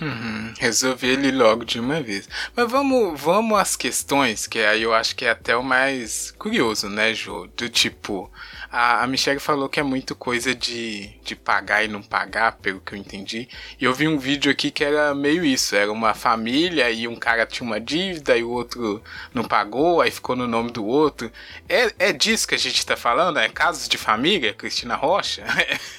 [0.00, 2.26] Uhum, resolver ele logo de uma vez.
[2.56, 6.88] Mas vamos, vamos às questões, que aí eu acho que é até o mais curioso,
[6.88, 7.48] né, Jô?
[7.54, 8.30] Do tipo,
[8.70, 12.80] a, a Michelle falou que é muito coisa de, de pagar e não pagar, pelo
[12.80, 13.48] que eu entendi.
[13.80, 17.16] E eu vi um vídeo aqui que era meio isso: era uma família e um
[17.16, 19.02] cara tinha uma dívida e o outro
[19.34, 21.32] não pagou, aí ficou no nome do outro.
[21.68, 23.38] É, é disso que a gente tá falando?
[23.38, 25.44] É casos de família, Cristina Rocha?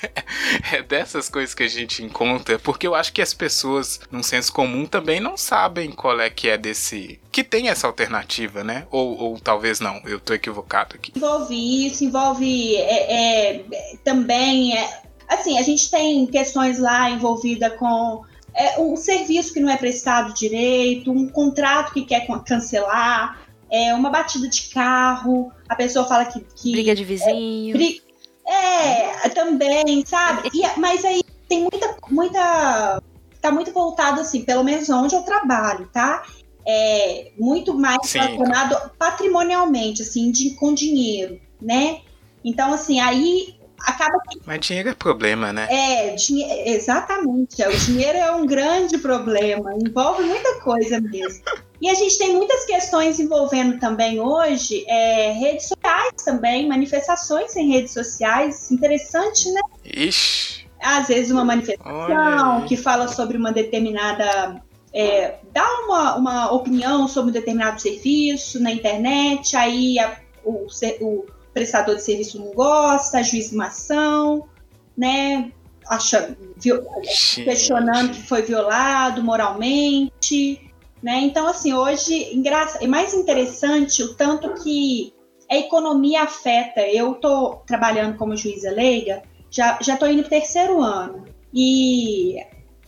[0.72, 4.52] é dessas coisas que a gente encontra, porque eu acho que as pessoas, num senso
[4.54, 7.20] comum, também não sabem qual é que é desse.
[7.32, 8.86] Que tem essa alternativa, né?
[8.92, 11.14] Ou, ou talvez não, eu tô equivocado aqui.
[11.16, 13.64] Envolve isso, envolve é, é,
[14.04, 14.78] também.
[14.78, 19.78] É, assim, a gente tem questões lá envolvida com é, um serviço que não é
[19.78, 23.40] prestado direito, um contrato que quer cancelar,
[23.70, 26.42] é, uma batida de carro, a pessoa fala que.
[26.56, 27.78] que briga de vizinho.
[28.46, 30.50] É, é também, sabe?
[30.54, 33.02] E, mas aí tem muita, muita.
[33.40, 36.24] Tá muito voltado, assim, pelo menos onde eu trabalho, tá?
[36.66, 38.20] É muito mais Sim.
[38.20, 42.02] relacionado patrimonialmente, assim, de, com dinheiro, né?
[42.44, 44.40] Então, assim, aí acaba que.
[44.46, 45.68] Mas dinheiro é problema, né?
[45.70, 46.16] É,
[46.66, 47.64] exatamente.
[47.64, 51.44] O dinheiro é um grande problema, envolve muita coisa mesmo.
[51.82, 57.72] E a gente tem muitas questões envolvendo também hoje é, redes sociais também, manifestações em
[57.72, 58.70] redes sociais.
[58.70, 59.62] Interessante, né?
[59.84, 60.68] Ixi.
[60.80, 64.62] Às vezes uma manifestação que fala sobre uma determinada.
[64.94, 70.68] É, dá uma, uma opinião sobre um determinado serviço na internet, aí a, o,
[71.02, 74.48] o prestador de serviço não gosta, ajuiza uma ação,
[74.98, 75.52] né?
[75.88, 81.22] Acha, viol, questionando que foi violado moralmente, né?
[81.22, 82.40] Então, assim, hoje
[82.80, 85.14] é mais interessante o tanto que
[85.50, 86.82] a economia afeta.
[86.82, 92.38] Eu estou trabalhando como juíza leiga, já já estou indo para o terceiro ano e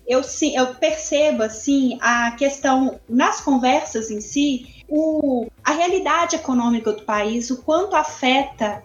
[0.07, 6.91] eu, sim, eu percebo assim a questão nas conversas em si o, a realidade econômica
[6.91, 8.83] do país, o quanto afeta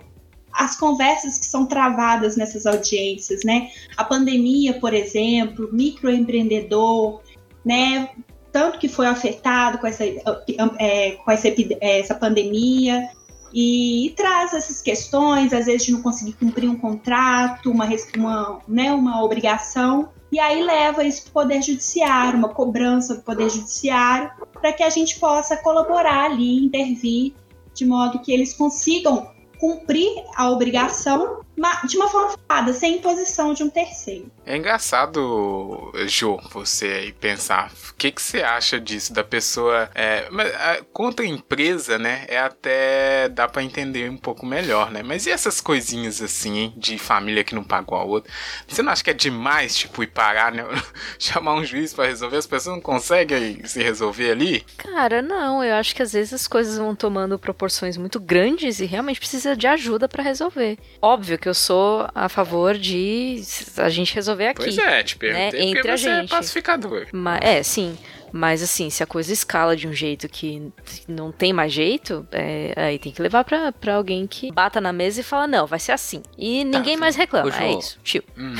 [0.52, 3.70] as conversas que são travadas nessas audiências, né?
[3.96, 7.20] A pandemia, por exemplo, microempreendedor,
[7.64, 8.08] né?
[8.50, 11.48] Tanto que foi afetado com essa, é, com essa,
[11.80, 13.08] essa pandemia
[13.52, 18.60] e, e, traz essas questões, às vezes de não conseguir cumprir um contrato, uma, uma,
[18.66, 23.48] né, uma obrigação, e aí leva isso para o Poder Judiciário, uma cobrança do Poder
[23.48, 27.34] Judiciário, para que a gente possa colaborar ali, intervir,
[27.72, 31.40] de modo que eles consigam cumprir a obrigação
[31.84, 34.30] de uma forma falada, sem imposição de um terceiro.
[34.46, 39.90] É engraçado, Jo, você aí pensar o que, que você acha disso, da pessoa.
[39.94, 42.24] É, mas, a, contra a empresa, né?
[42.28, 43.28] É até.
[43.28, 45.02] dá para entender um pouco melhor, né?
[45.02, 48.32] Mas e essas coisinhas assim, hein, de família que não pagou a outra?
[48.66, 50.64] Você não acha que é demais, tipo, ir parar, né?
[51.18, 52.36] Chamar um juiz para resolver?
[52.36, 54.64] As pessoas não conseguem se resolver ali?
[54.76, 55.62] Cara, não.
[55.62, 59.56] Eu acho que às vezes as coisas vão tomando proporções muito grandes e realmente precisa
[59.56, 60.78] de ajuda para resolver.
[61.02, 63.42] Óbvio que eu sou a favor de
[63.76, 64.64] a gente resolver aqui.
[64.64, 65.78] Pois é, te perguntei né?
[65.78, 66.32] entre a gente.
[66.32, 67.06] é pacificador.
[67.12, 67.98] Mas, é, sim.
[68.32, 70.70] Mas assim, se a coisa escala de um jeito que
[71.06, 74.92] não tem mais jeito, é, aí tem que levar pra, pra alguém que bata na
[74.92, 76.22] mesa e fala, não, vai ser assim.
[76.36, 77.50] E tá, ninguém tá, mais reclama.
[77.58, 78.22] É isso, tio.
[78.36, 78.54] Hum.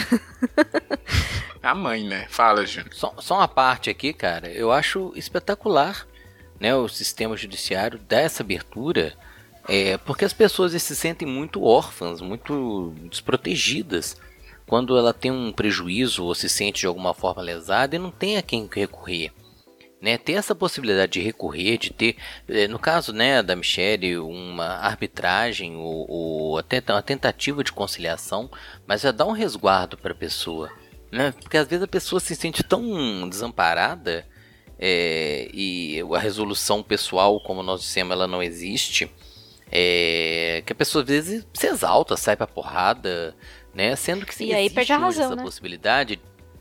[1.63, 2.27] a mãe, né?
[2.31, 2.95] Fala, Júnior.
[2.95, 4.49] Só, só uma parte aqui, cara.
[4.49, 6.07] Eu acho espetacular
[6.59, 9.15] né, o sistema judiciário dar essa abertura
[9.69, 14.17] é, porque as pessoas se sentem muito órfãs, muito desprotegidas
[14.67, 18.37] quando ela tem um prejuízo ou se sente de alguma forma lesada e não tem
[18.37, 19.31] a quem recorrer.
[20.01, 22.17] Né, ter essa possibilidade de recorrer, de ter,
[22.49, 28.49] é, no caso né, da Michelle, uma arbitragem ou, ou até uma tentativa de conciliação,
[28.87, 30.71] mas já dá um resguardo para a pessoa.
[31.11, 31.35] Né?
[31.43, 34.25] Porque às vezes a pessoa se sente tão desamparada
[34.79, 39.11] é, e a resolução pessoal, como nós dissemos, ela não existe.
[39.71, 43.35] É, que a pessoa às vezes se exalta, sai pra porrada,
[43.75, 43.95] né?
[43.97, 45.43] Sendo que e aí perde a razão, essa né?
[45.43, 46.21] possibilidade.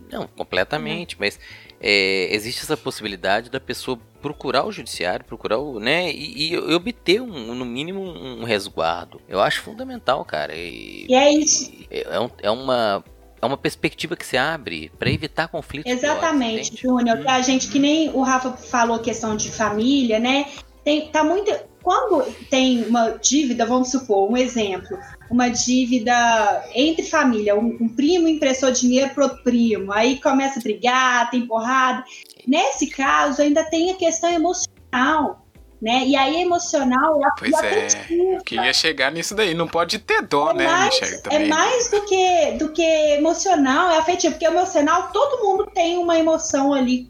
[0.10, 1.20] Não, completamente, uhum.
[1.22, 1.39] mas
[1.82, 7.22] é, existe essa possibilidade da pessoa procurar o judiciário, procurar o, né, e, e obter
[7.22, 9.22] um, no mínimo um resguardo.
[9.28, 10.56] Eu acho fundamental, cara.
[10.56, 11.72] E, e é isso.
[11.91, 13.04] É, é, um, é, uma
[13.41, 15.91] é uma perspectiva que se abre para evitar conflitos.
[15.91, 17.24] Exatamente, Júnior.
[17.28, 20.48] A gente, que nem o Rafa falou, questão de família, né?
[20.84, 21.52] Tem, tá muito.
[21.88, 25.00] Quando tem uma dívida, vamos supor, um exemplo,
[25.32, 30.62] uma dívida entre família, um, um primo emprestou dinheiro pro outro primo, aí começa a
[30.62, 32.04] brigar, tem porrada.
[32.45, 35.47] Nesse caso, ainda tem a questão emocional
[35.82, 36.04] né?
[36.06, 39.54] E aí emocional é Pois é, eu queria chegar nisso daí.
[39.54, 41.21] Não pode ter dó, é né, mais, Michelle?
[41.30, 44.34] É mais do que, do que emocional, é afetivo.
[44.34, 47.10] Porque emocional, todo mundo tem uma emoção ali,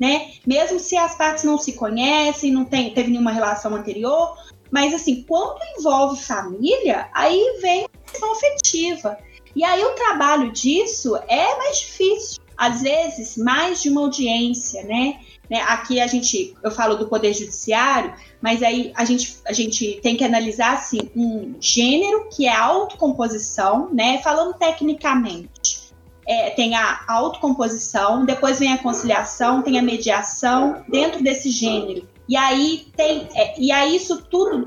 [0.00, 0.32] né?
[0.46, 4.36] Mesmo se as partes não se conhecem, não tem, teve nenhuma relação anterior.
[4.70, 9.16] Mas assim, quando envolve família, aí vem a questão afetiva.
[9.54, 12.42] E aí o trabalho disso é mais difícil.
[12.56, 15.20] Às vezes, mais de uma audiência, né?
[15.48, 15.60] Né?
[15.62, 20.16] Aqui a gente, eu falo do poder judiciário, mas aí a gente, a gente tem
[20.16, 24.18] que analisar assim um gênero que é autocomposição, né?
[24.22, 25.85] Falando tecnicamente.
[26.26, 32.08] É, tem a autocomposição, depois vem a conciliação, tem a mediação dentro desse gênero.
[32.28, 34.64] E aí tem, é, e aí isso tudo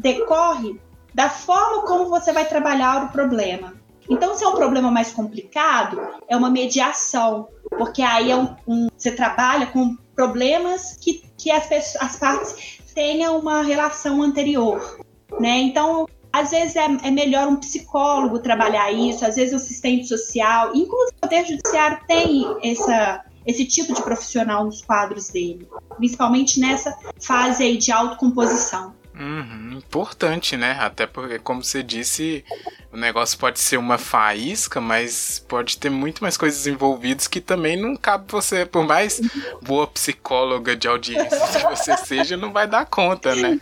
[0.00, 0.80] decorre
[1.14, 3.74] da forma como você vai trabalhar o problema.
[4.08, 8.88] Então, se é um problema mais complicado, é uma mediação, porque aí é um, um,
[8.96, 14.98] você trabalha com problemas que, que as, pessoas, as partes tenham uma relação anterior,
[15.38, 15.58] né?
[15.58, 20.74] Então, às vezes é, é, melhor um psicólogo trabalhar isso, às vezes o assistente social,
[20.74, 26.96] inclusive o Poder Judiciário tem essa, esse tipo de profissional nos quadros dele, principalmente nessa
[27.20, 28.94] fase aí de autocomposição.
[29.14, 30.76] Uhum, importante, né?
[30.80, 32.44] Até porque, como você disse,
[32.90, 37.76] o negócio pode ser uma faísca, mas pode ter muito mais coisas envolvidas que também
[37.76, 39.20] não cabe você, por mais
[39.60, 43.60] boa psicóloga de audiência que você seja, não vai dar conta, né?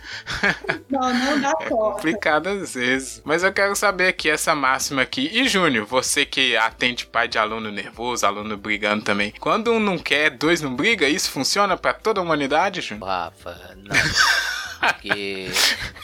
[0.89, 1.95] Não, não dá é conta.
[1.95, 3.21] complicado às vezes.
[3.25, 5.29] Mas eu quero saber aqui essa máxima aqui.
[5.33, 9.33] E Júnior, você que atende pai de aluno nervoso, aluno brigando também.
[9.39, 13.07] Quando um não quer, dois não briga, isso funciona para toda a humanidade, Júnior?
[13.07, 13.91] Rafa, não.
[14.81, 15.47] Porque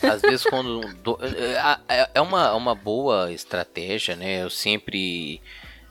[0.04, 0.82] às vezes quando.
[1.22, 4.44] É, é, é uma, uma boa estratégia, né?
[4.44, 5.42] Eu sempre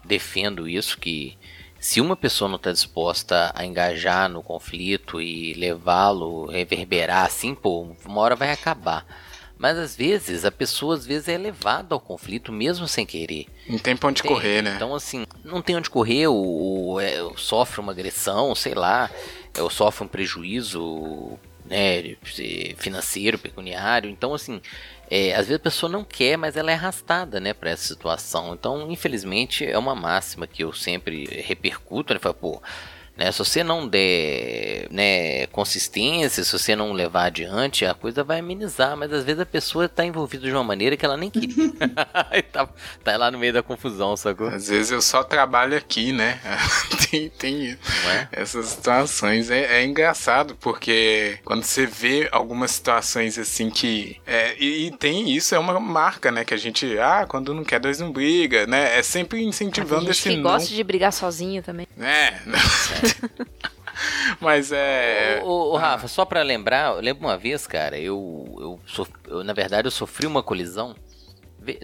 [0.04, 1.36] defendo isso, que
[1.80, 7.94] se uma pessoa não está disposta a engajar no conflito e levá-lo, reverberar assim, pô,
[8.04, 9.04] uma hora vai acabar.
[9.58, 13.46] Mas às vezes a pessoa às vezes é levada ao conflito mesmo sem querer.
[13.68, 14.30] Não tem pra onde tem.
[14.30, 14.74] correr, né?
[14.76, 19.10] Então assim, não tem onde correr, ou, ou é, sofre uma agressão, sei lá,
[19.58, 22.16] ou sofre um prejuízo né,
[22.76, 24.08] financeiro, pecuniário.
[24.10, 24.60] Então, assim,
[25.10, 28.54] é, às vezes a pessoa não quer, mas ela é arrastada, né, para essa situação.
[28.54, 32.62] Então, infelizmente, é uma máxima que eu sempre repercuto, né, falo, pô,
[33.16, 33.32] né?
[33.32, 38.96] Se você não der né, consistência, se você não levar adiante, a coisa vai amenizar.
[38.96, 41.72] Mas às vezes a pessoa está envolvida de uma maneira que ela nem queria.
[42.52, 42.68] tá,
[43.02, 44.48] tá lá no meio da confusão, sacou?
[44.48, 46.40] Às vezes eu só trabalho aqui, né?
[47.10, 48.28] tem, tem é?
[48.32, 49.50] essas situações.
[49.50, 54.20] É, é, engraçado, porque quando você vê algumas situações assim que.
[54.26, 56.44] É, e, e, tem isso, é uma marca, né?
[56.44, 56.98] Que a gente.
[56.98, 58.98] Ah, quando não quer, dois não briga, né?
[58.98, 60.22] É sempre incentivando esse.
[60.22, 60.42] Que não.
[60.42, 61.86] gosta de brigar sozinho também.
[61.98, 62.34] É.
[64.40, 65.40] Mas é.
[65.42, 69.10] Ô, ô, Rafa, só para lembrar, eu lembro uma vez, cara, eu, eu, sof...
[69.26, 70.94] eu, na verdade eu sofri uma colisão.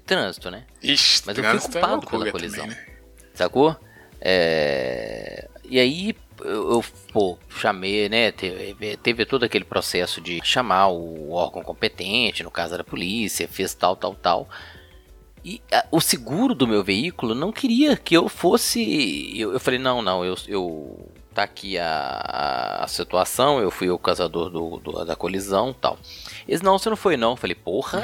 [0.07, 0.65] Trânsito, né?
[0.81, 2.67] Ixi, Mas eu fui é culpado é pela colisão.
[2.67, 2.87] Também, né?
[3.35, 3.77] Sacou?
[4.21, 5.49] É...
[5.65, 8.31] E aí eu, eu, pô, chamei, né?
[8.31, 13.75] Teve, teve todo aquele processo de chamar o órgão competente, no caso da polícia, fez
[13.75, 14.49] tal, tal, tal.
[15.45, 19.39] E a, o seguro do meu veículo não queria que eu fosse.
[19.39, 23.99] Eu, eu falei, não, não, eu, eu tá aqui a, a, situação, eu fui o
[23.99, 25.99] causador do, do, da colisão tal.
[26.47, 27.31] Eles, não, você não foi não.
[27.31, 28.03] Eu falei, porra.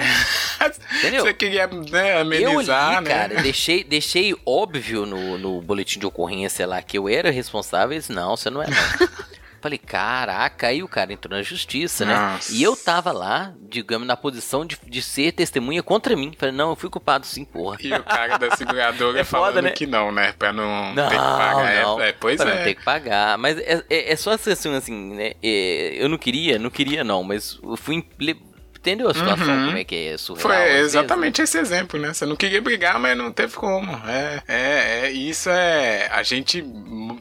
[0.99, 1.25] Entendeu?
[1.25, 3.11] Você queria né, amenizar, eu li, né?
[3.11, 7.93] cara, deixei, deixei óbvio no, no boletim de ocorrência lá que eu era responsável.
[7.93, 9.09] Eles, não, você não é não.
[9.61, 12.15] Falei, caraca, aí o cara entrou na justiça, né?
[12.15, 12.53] Nossa.
[12.55, 16.33] E eu tava lá, digamos, na posição de, de ser testemunha contra mim.
[16.39, 17.77] Falei, não, eu fui culpado sim, porra.
[17.81, 19.71] E o cara da seguradora é falando foda, né?
[19.71, 20.33] que não, né?
[20.39, 21.73] Pra não, não ter que pagar.
[21.73, 22.57] É, não, é, pois pra é.
[22.57, 23.39] não ter que pagar.
[23.39, 25.33] Mas é, é, é só assim, assim, né?
[25.43, 28.05] É, eu não queria, não queria não, mas eu fui
[28.89, 29.67] entendeu a situação, uhum.
[29.67, 30.49] como é que é surreal?
[30.49, 31.61] Foi exatamente vezes, né?
[31.61, 32.15] esse exemplo, né?
[32.15, 33.91] Você não queria brigar, mas não teve como.
[34.07, 36.09] É, é, é, isso é.
[36.11, 36.65] A gente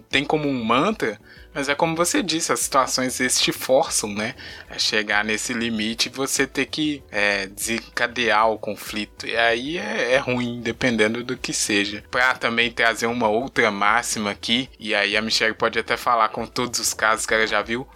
[0.10, 1.20] tem como um mantra
[1.58, 4.36] mas é como você disse, as situações te forçam, né?
[4.70, 9.26] A chegar nesse limite e você ter que é, desencadear o conflito.
[9.26, 12.04] E aí é, é, ruim, dependendo do que seja.
[12.12, 16.46] Pra também trazer uma outra máxima aqui, e aí a Michelle pode até falar com
[16.46, 17.88] todos os casos que ela já viu.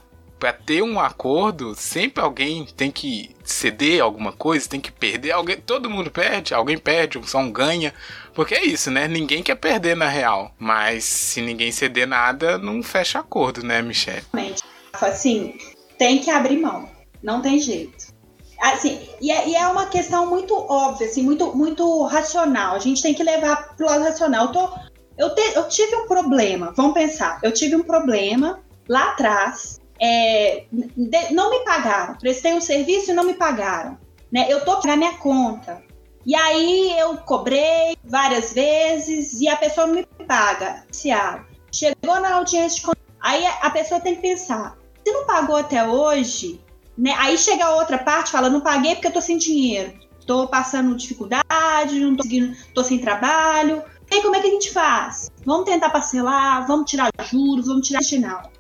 [0.42, 5.34] Para ter um acordo, sempre alguém tem que ceder alguma coisa, tem que perder.
[5.34, 7.94] Alguém, todo mundo perde, alguém perde, só um ganha.
[8.34, 9.08] Porque é isso, né?
[9.08, 10.52] Ninguém quer perder na real.
[10.58, 14.24] Mas se ninguém ceder nada, não fecha acordo, né, Michelle?
[14.94, 15.56] Assim,
[16.00, 16.90] tem que abrir mão.
[17.22, 18.08] Não tem jeito.
[18.60, 22.76] Assim, e é, e é uma questão muito óbvia, assim, muito, muito racional.
[22.76, 24.48] A gente tem que levar pro lado racional.
[24.48, 24.70] Eu, tô,
[25.20, 27.40] eu, te, eu tive um problema, vamos pensar.
[27.44, 29.81] Eu tive um problema lá atrás.
[30.02, 32.16] É, de, não me pagaram.
[32.16, 33.98] Prestei um serviço e não me pagaram.
[34.32, 34.48] Né?
[34.50, 35.84] Eu tô na minha conta.
[36.26, 40.86] E aí eu cobrei várias vezes e a pessoa não me paga.
[41.72, 46.60] Chegou na audiência de Aí a pessoa tem que pensar: se não pagou até hoje,
[46.98, 47.14] né?
[47.18, 49.94] Aí chega a outra parte, fala, não paguei porque eu tô sem dinheiro.
[50.26, 53.84] Tô passando dificuldade, não tô conseguindo, tô sem trabalho.
[54.10, 55.32] E aí, como é que a gente faz?
[55.46, 58.52] Vamos tentar parcelar, vamos tirar juros, vamos tirar final.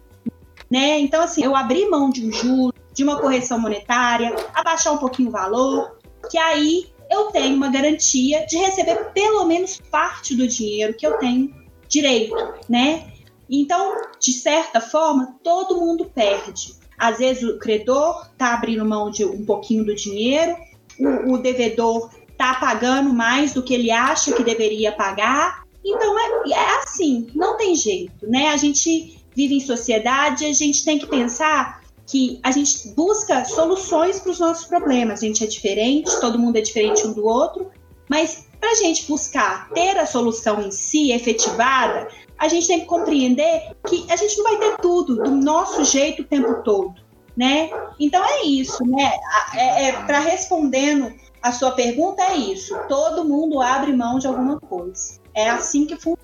[0.71, 0.99] Né?
[1.01, 5.27] Então, assim, eu abri mão de um juro, de uma correção monetária, abaixar um pouquinho
[5.27, 5.97] o valor,
[6.29, 11.17] que aí eu tenho uma garantia de receber pelo menos parte do dinheiro que eu
[11.17, 11.53] tenho
[11.89, 12.33] direito,
[12.69, 13.11] né?
[13.49, 16.73] Então, de certa forma, todo mundo perde.
[16.97, 20.55] Às vezes o credor está abrindo mão de um pouquinho do dinheiro,
[20.97, 25.63] o, o devedor está pagando mais do que ele acha que deveria pagar.
[25.83, 28.49] Então é, é assim, não tem jeito, né?
[28.49, 34.19] A gente vive em sociedade, a gente tem que pensar que a gente busca soluções
[34.19, 35.21] para os nossos problemas.
[35.21, 37.71] A gente é diferente, todo mundo é diferente um do outro,
[38.09, 42.85] mas para a gente buscar ter a solução em si efetivada, a gente tem que
[42.85, 46.95] compreender que a gente não vai ter tudo do nosso jeito o tempo todo,
[47.37, 47.69] né?
[47.99, 49.13] Então é isso, né?
[49.53, 52.77] É, é para respondendo a sua pergunta é isso.
[52.87, 55.19] Todo mundo abre mão de alguma coisa.
[55.33, 56.20] É assim que funciona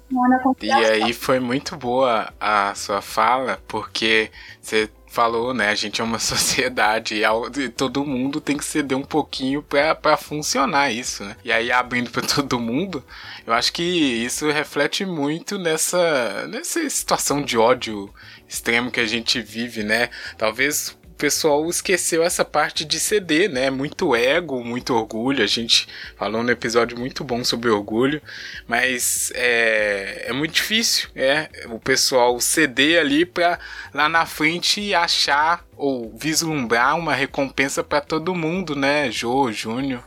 [0.82, 4.32] E aí foi muito boa a sua fala, porque
[4.62, 5.70] você falou, né?
[5.70, 10.92] A gente é uma sociedade e todo mundo tem que ceder um pouquinho para funcionar
[10.92, 11.36] isso, né?
[11.44, 13.04] E aí abrindo para todo mundo,
[13.46, 18.14] eu acho que isso reflete muito nessa nessa situação de ódio
[18.48, 20.10] extremo que a gente vive, né?
[20.38, 23.70] Talvez pessoal esqueceu essa parte de ceder, né?
[23.70, 25.44] Muito ego, muito orgulho.
[25.44, 28.22] A gente falou no episódio muito bom sobre orgulho,
[28.68, 33.60] mas é, é muito difícil, é, o pessoal ceder ali para
[33.94, 39.12] lá na frente achar ou vislumbrar uma recompensa para todo mundo, né?
[39.12, 40.04] Jô, Júnior.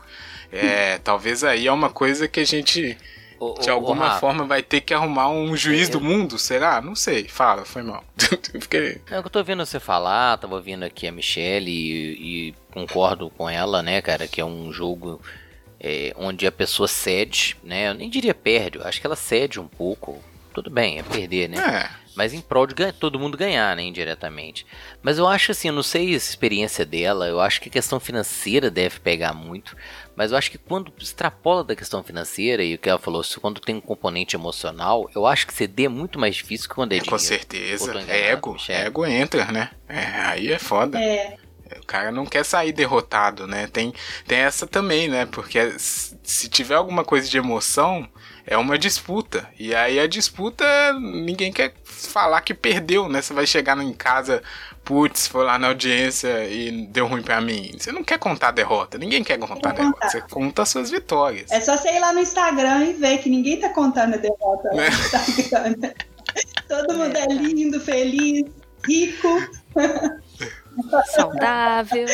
[0.51, 2.97] É, talvez aí é uma coisa que a gente
[3.61, 5.91] de alguma forma vai ter que arrumar um juiz é.
[5.91, 6.81] do mundo, será?
[6.81, 7.27] Não sei.
[7.27, 8.03] Fala, foi mal.
[9.09, 13.49] É, eu tô ouvindo você falar, tava ouvindo aqui a Michelle e, e concordo com
[13.49, 15.21] ela, né, cara, que é um jogo
[15.79, 17.89] é, onde a pessoa cede, né?
[17.89, 20.21] Eu nem diria perde, eu acho que ela cede um pouco.
[20.53, 21.57] Tudo bem, é perder, né?
[21.57, 22.01] É.
[22.15, 24.65] Mas em prol de ganha, todo mundo ganhar, né, indiretamente.
[25.01, 27.99] Mas eu acho assim, eu não sei a experiência dela, eu acho que a questão
[27.99, 29.75] financeira deve pegar muito.
[30.21, 33.39] Mas eu acho que quando extrapola da questão financeira, e o que ela falou, se
[33.39, 36.91] quando tem um componente emocional, eu acho que CD é muito mais difícil que quando
[36.91, 37.09] é, é dinheiro.
[37.09, 37.91] Com certeza.
[38.07, 38.55] É ego.
[38.69, 39.71] Ego entra, né?
[39.89, 41.01] É, aí é foda.
[41.01, 41.37] É.
[41.75, 43.65] O cara não quer sair derrotado, né?
[43.65, 43.91] Tem,
[44.27, 45.25] tem essa também, né?
[45.25, 48.07] Porque se tiver alguma coisa de emoção,
[48.45, 49.47] é uma disputa.
[49.57, 53.21] E aí a disputa, ninguém quer falar que perdeu, né?
[53.21, 54.41] Você vai chegar em casa
[54.83, 57.71] putz, foi lá na audiência e deu ruim pra mim.
[57.77, 60.89] Você não quer contar a derrota, ninguém quer contar a derrota, você conta as suas
[60.89, 61.51] vitórias.
[61.51, 64.69] É só você ir lá no Instagram e ver que ninguém tá contando a derrota
[64.73, 64.89] né?
[66.67, 68.45] Todo mundo é lindo, feliz,
[68.87, 69.27] rico.
[71.13, 72.05] Saudável.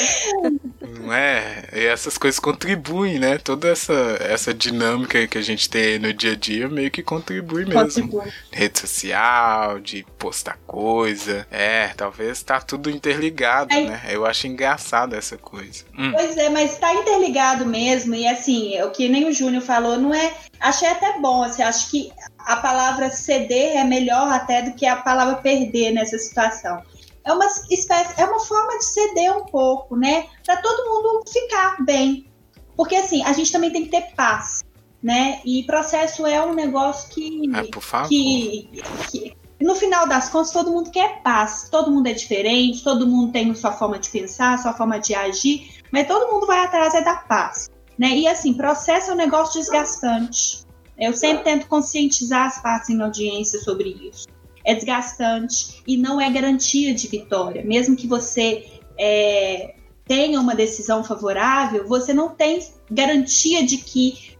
[0.99, 1.69] Não é?
[1.73, 3.37] E essas coisas contribuem, né?
[3.37, 7.65] Toda essa, essa dinâmica que a gente tem no dia a dia meio que contribui
[7.65, 7.81] mesmo.
[7.81, 8.33] Contribui.
[8.51, 11.45] Rede social, de postar coisa.
[11.51, 13.81] É, talvez tá tudo interligado, é.
[13.81, 14.01] né?
[14.09, 15.83] Eu acho engraçado essa coisa.
[15.97, 16.11] Hum.
[16.11, 18.15] Pois é, mas tá interligado mesmo.
[18.15, 20.33] E assim, o que nem o Júnior falou, não é.
[20.59, 24.95] Achei até bom, assim, acho que a palavra ceder é melhor até do que a
[24.95, 26.81] palavra perder nessa situação
[27.27, 30.27] é uma espécie, é uma forma de ceder um pouco, né?
[30.45, 32.31] Para todo mundo ficar bem.
[32.75, 34.63] Porque assim, a gente também tem que ter paz,
[35.03, 35.41] né?
[35.43, 40.89] E processo é um negócio que, é, que, que no final das contas, todo mundo
[40.89, 41.67] quer paz.
[41.69, 45.81] Todo mundo é diferente, todo mundo tem sua forma de pensar, sua forma de agir,
[45.91, 47.69] mas todo mundo vai atrás é da paz.
[47.97, 48.09] Né?
[48.09, 50.65] E assim, processo é um negócio desgastante.
[50.97, 54.36] Eu sempre tento conscientizar as partes em audiência sobre isso
[54.67, 57.63] é desgastante e não é garantia de vitória.
[57.63, 58.65] Mesmo que você
[58.99, 59.73] é,
[60.05, 62.59] tenha uma decisão favorável, você não tem
[62.91, 64.35] garantia de que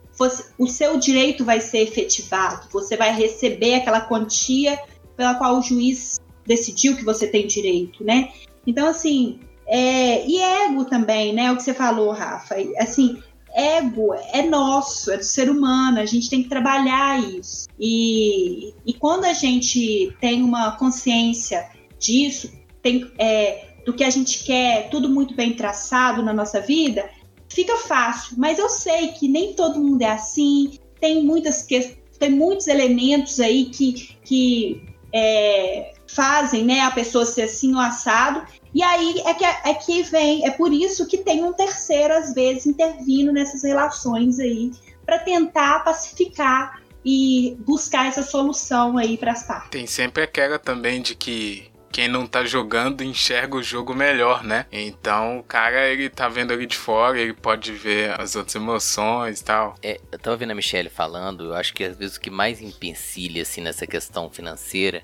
[0.58, 4.78] o seu direito vai ser efetivado, você vai receber aquela quantia
[5.16, 8.30] pela qual o juiz decidiu que você tem direito, né?
[8.66, 11.52] Então, assim, é, e ego também, né?
[11.52, 12.56] O que você falou, Rafa.
[12.80, 13.22] Assim,
[13.58, 17.68] ego é nosso, é do ser humano, a gente tem que trabalhar isso.
[17.80, 22.51] E, e quando a gente tem uma consciência disso,
[22.84, 27.10] tem, é, do que a gente quer, tudo muito bem traçado na nossa vida,
[27.49, 28.36] fica fácil.
[28.38, 33.39] Mas eu sei que nem todo mundo é assim, tem muitas que, tem muitos elementos
[33.39, 38.45] aí que, que é, fazem né, a pessoa ser assim o assado.
[38.74, 42.34] E aí é que, é que vem, é por isso que tem um terceiro, às
[42.34, 44.72] vezes, intervindo nessas relações aí,
[45.05, 49.70] para tentar pacificar e buscar essa solução aí para as partes.
[49.70, 54.66] Tem sempre aquela também de que quem não tá jogando enxerga o jogo melhor, né?
[54.72, 59.39] Então o cara, ele tá vendo ali de fora, ele pode ver as outras emoções
[59.39, 59.76] e tal.
[59.82, 62.62] É, eu tava vendo a Michelle falando, eu acho que às vezes o que mais
[62.62, 65.01] empecilha, assim, nessa questão financeira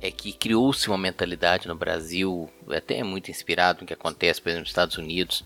[0.00, 4.62] é que criou-se uma mentalidade no Brasil, até muito inspirado no que acontece, por exemplo,
[4.62, 5.44] nos Estados Unidos,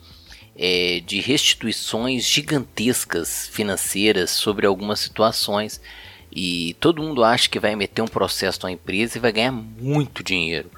[0.56, 5.80] é, de restituições gigantescas financeiras sobre algumas situações.
[6.32, 10.22] E todo mundo acha que vai meter um processo na empresa e vai ganhar muito
[10.22, 10.70] dinheiro.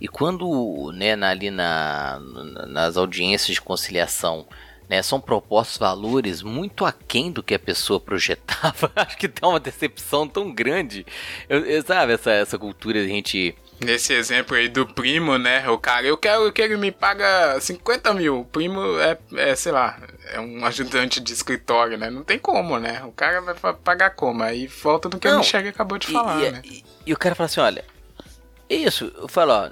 [0.00, 2.20] E quando né, ali na,
[2.68, 4.46] nas audiências de conciliação
[4.88, 8.90] né, são propostos valores muito aquém do que a pessoa projetava.
[8.96, 11.06] Acho que dá uma decepção tão grande.
[11.48, 13.54] Eu, eu, sabe, essa, essa cultura de a gente.
[13.80, 15.68] Nesse exemplo aí do primo, né?
[15.68, 18.40] O cara, eu quero que ele me paga 50 mil.
[18.40, 19.98] O primo é, é, sei lá,
[20.32, 22.10] é um ajudante de escritório, né?
[22.10, 23.02] Não tem como, né?
[23.04, 24.42] O cara vai pagar como?
[24.42, 26.62] Aí falta do que Não, a Michelle acabou de e, falar, e, né?
[26.64, 27.84] E, e, o cara fala assim: olha,
[28.68, 29.70] isso, eu falo, ó,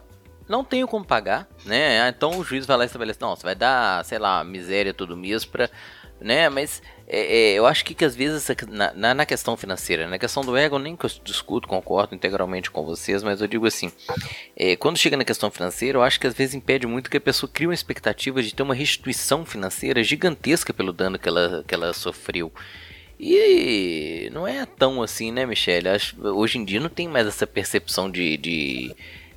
[0.49, 2.03] não tenho como pagar, né?
[2.03, 4.95] Ah, então o juiz vai lá e estabelece, não, você vai dar, sei lá, miséria
[4.95, 5.69] todo mês pra.
[6.19, 6.49] Né?
[6.49, 10.43] Mas é, é, eu acho que, que às vezes na, na, questão financeira, na questão
[10.43, 13.93] do ego, nem que eu discuto, concordo integralmente com vocês, mas eu digo assim:
[14.57, 17.21] é, quando chega na questão financeira, eu acho que às vezes impede muito que a
[17.21, 21.75] pessoa crie uma expectativa de ter uma restituição financeira gigantesca pelo dano que ela, que
[21.75, 22.51] ela sofreu.
[23.19, 25.89] E não é tão assim, né, Michelle?
[25.89, 28.97] Acho, hoje em dia não tem mais essa percepção de, de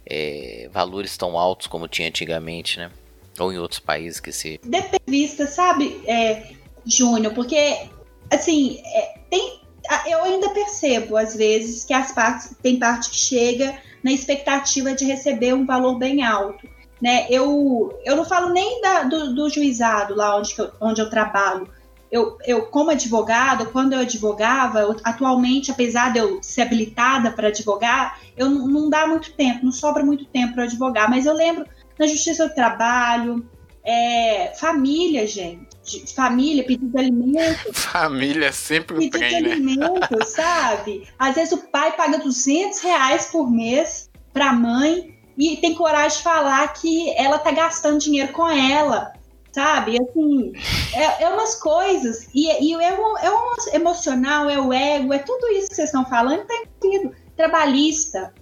[0.10, 2.92] é, valores tão altos como tinha antigamente, né?
[3.40, 4.60] Ou em outros países que se.
[4.64, 5.00] Depende
[5.48, 6.52] sabe, é,
[6.86, 7.34] Júnior?
[7.34, 7.90] Porque,
[8.32, 9.62] assim, é, tem,
[10.08, 15.06] eu ainda percebo, às vezes, que as partes, tem parte que chega na expectativa de
[15.06, 16.68] receber um valor bem alto.
[17.02, 17.28] Né?
[17.30, 21.70] Eu, eu não falo nem da, do, do juizado lá onde eu, onde eu trabalho,
[22.12, 27.50] eu, eu como advogada, quando eu advogava, eu, atualmente, apesar de eu ser habilitada para
[27.50, 31.66] advogar, eu não, dá muito tempo, não sobra muito tempo para advogar, mas eu lembro
[31.98, 33.46] na Justiça do Trabalho,
[33.84, 35.70] é, família, gente.
[36.14, 37.74] Família, pedido de alimento.
[37.74, 39.52] Família sempre pedido tem, de né?
[39.54, 41.08] alimento, sabe?
[41.18, 46.18] Às vezes o pai paga 200 reais por mês para a mãe e tem coragem
[46.18, 49.14] de falar que ela tá gastando dinheiro com ela
[49.52, 49.98] sabe?
[50.02, 50.54] Assim,
[50.94, 55.20] é, é umas coisas, e, e é, o, é o emocional, é o ego, é
[55.20, 57.16] tudo isso que vocês estão falando, tá incluído.
[57.36, 58.34] Trabalhista,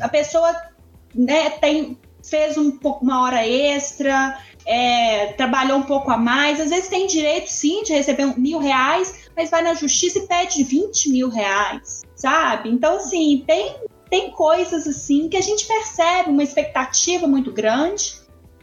[0.00, 0.54] a pessoa
[1.14, 6.70] né, tem, fez um pouco uma hora extra, é, trabalhou um pouco a mais, às
[6.70, 11.10] vezes tem direito sim de receber mil reais, mas vai na justiça e pede 20
[11.10, 12.68] mil reais, sabe?
[12.70, 13.76] Então, assim, tem,
[14.10, 18.14] tem coisas assim que a gente percebe uma expectativa muito grande,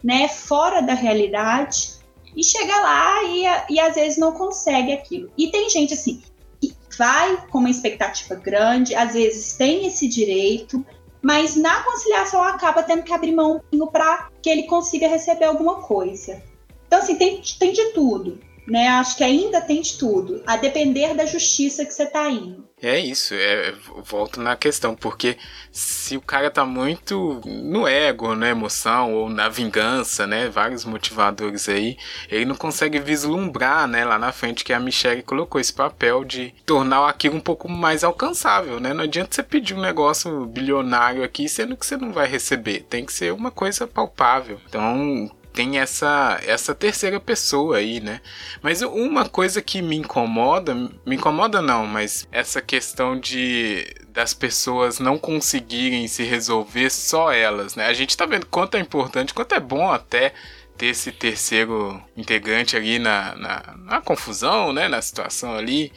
[0.02, 1.93] né, fora da realidade,
[2.36, 5.30] e chega lá e, e às vezes não consegue aquilo.
[5.36, 6.22] E tem gente assim
[6.60, 10.84] que vai com uma expectativa grande, às vezes tem esse direito,
[11.22, 13.60] mas na conciliação acaba tendo que abrir mão
[13.90, 16.42] para que ele consiga receber alguma coisa.
[16.86, 18.88] Então, assim, tem, tem de tudo né?
[18.88, 22.64] Acho que ainda tem de tudo, a depender da justiça que você tá indo.
[22.82, 23.72] É isso, é,
[24.04, 25.38] volto na questão, porque
[25.72, 30.50] se o cara tá muito no ego, na emoção, ou na vingança, né?
[30.50, 31.96] Vários motivadores aí,
[32.28, 36.52] ele não consegue vislumbrar, né, lá na frente que a Michelle colocou esse papel de
[36.66, 38.92] tornar aquilo um pouco mais alcançável, né?
[38.92, 42.84] Não adianta você pedir um negócio bilionário aqui, sendo que você não vai receber.
[42.90, 44.60] Tem que ser uma coisa palpável.
[44.68, 48.20] Então, tem essa essa terceira pessoa aí, né?
[48.60, 54.98] Mas uma coisa que me incomoda, me incomoda não, mas essa questão de das pessoas
[54.98, 57.86] não conseguirem se resolver só elas, né?
[57.86, 60.34] A gente tá vendo quanto é importante, quanto é bom até
[60.76, 64.88] ter esse terceiro integrante ali na, na, na confusão, né?
[64.88, 65.92] Na situação ali.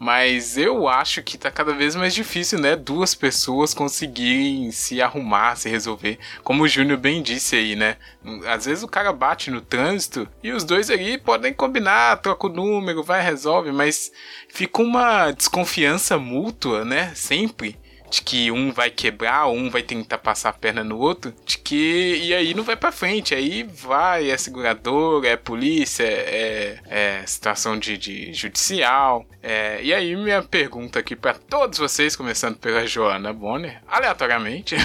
[0.00, 2.74] Mas eu acho que tá cada vez mais difícil, né?
[2.74, 6.18] Duas pessoas conseguirem se arrumar, se resolver.
[6.42, 7.98] Como o Júnior bem disse aí, né?
[8.46, 12.50] Às vezes o cara bate no trânsito e os dois ali podem combinar, troca o
[12.50, 14.10] número, vai resolve, mas
[14.48, 17.12] fica uma desconfiança mútua, né?
[17.14, 17.78] Sempre
[18.10, 22.20] de que um vai quebrar, um vai tentar passar a perna no outro, de que
[22.22, 27.78] e aí não vai para frente, aí vai é seguradora, é polícia, é, é situação
[27.78, 33.32] de, de judicial, é, e aí minha pergunta aqui para todos vocês, começando pela Joana
[33.32, 34.76] Bonner, aleatoriamente,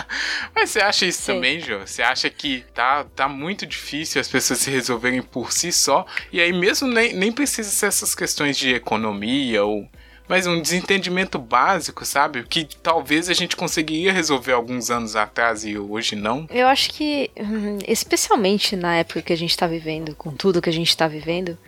[0.54, 1.34] mas você acha isso Sim.
[1.34, 1.80] também, Jo?
[1.80, 6.40] Você acha que tá, tá muito difícil as pessoas se resolverem por si só, e
[6.40, 9.86] aí mesmo nem, nem precisa ser essas questões de economia ou
[10.30, 12.44] mas um desentendimento básico, sabe?
[12.44, 16.46] Que talvez a gente conseguiria resolver alguns anos atrás e hoje não.
[16.48, 20.70] Eu acho que, hum, especialmente na época que a gente tá vivendo, com tudo que
[20.70, 21.58] a gente tá vivendo,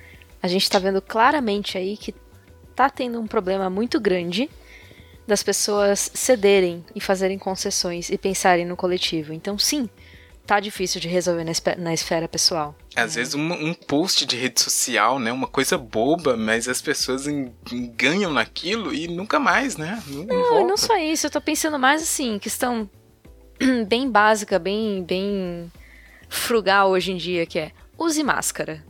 [0.40, 2.14] a gente tá vendo claramente aí que
[2.76, 4.48] tá tendo um problema muito grande
[5.26, 9.32] das pessoas cederem e fazerem concessões e pensarem no coletivo.
[9.32, 9.90] Então, sim,
[10.46, 12.74] tá difícil de resolver na, na esfera pessoal.
[12.94, 13.20] Às é.
[13.20, 15.32] vezes um, um, post de rede social, né?
[15.32, 17.26] Uma coisa boba, mas as pessoas
[17.96, 20.02] ganham naquilo e nunca mais, né?
[20.06, 22.88] Não, não, não só isso, eu tô pensando mais assim, questão
[23.88, 25.70] bem básica, bem, bem
[26.28, 28.84] frugal hoje em dia, que é use máscara.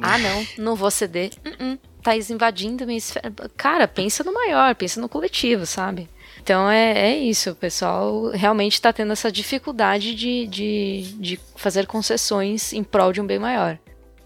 [0.00, 1.30] Ah, não, não vou ceder.
[1.44, 3.32] Uh -uh, tá invadindo minha esfera.
[3.56, 6.08] Cara, pensa no maior, pensa no coletivo, sabe?
[6.44, 11.86] Então é, é isso, o pessoal realmente está tendo essa dificuldade de, de, de fazer
[11.86, 13.78] concessões em prol de um bem maior.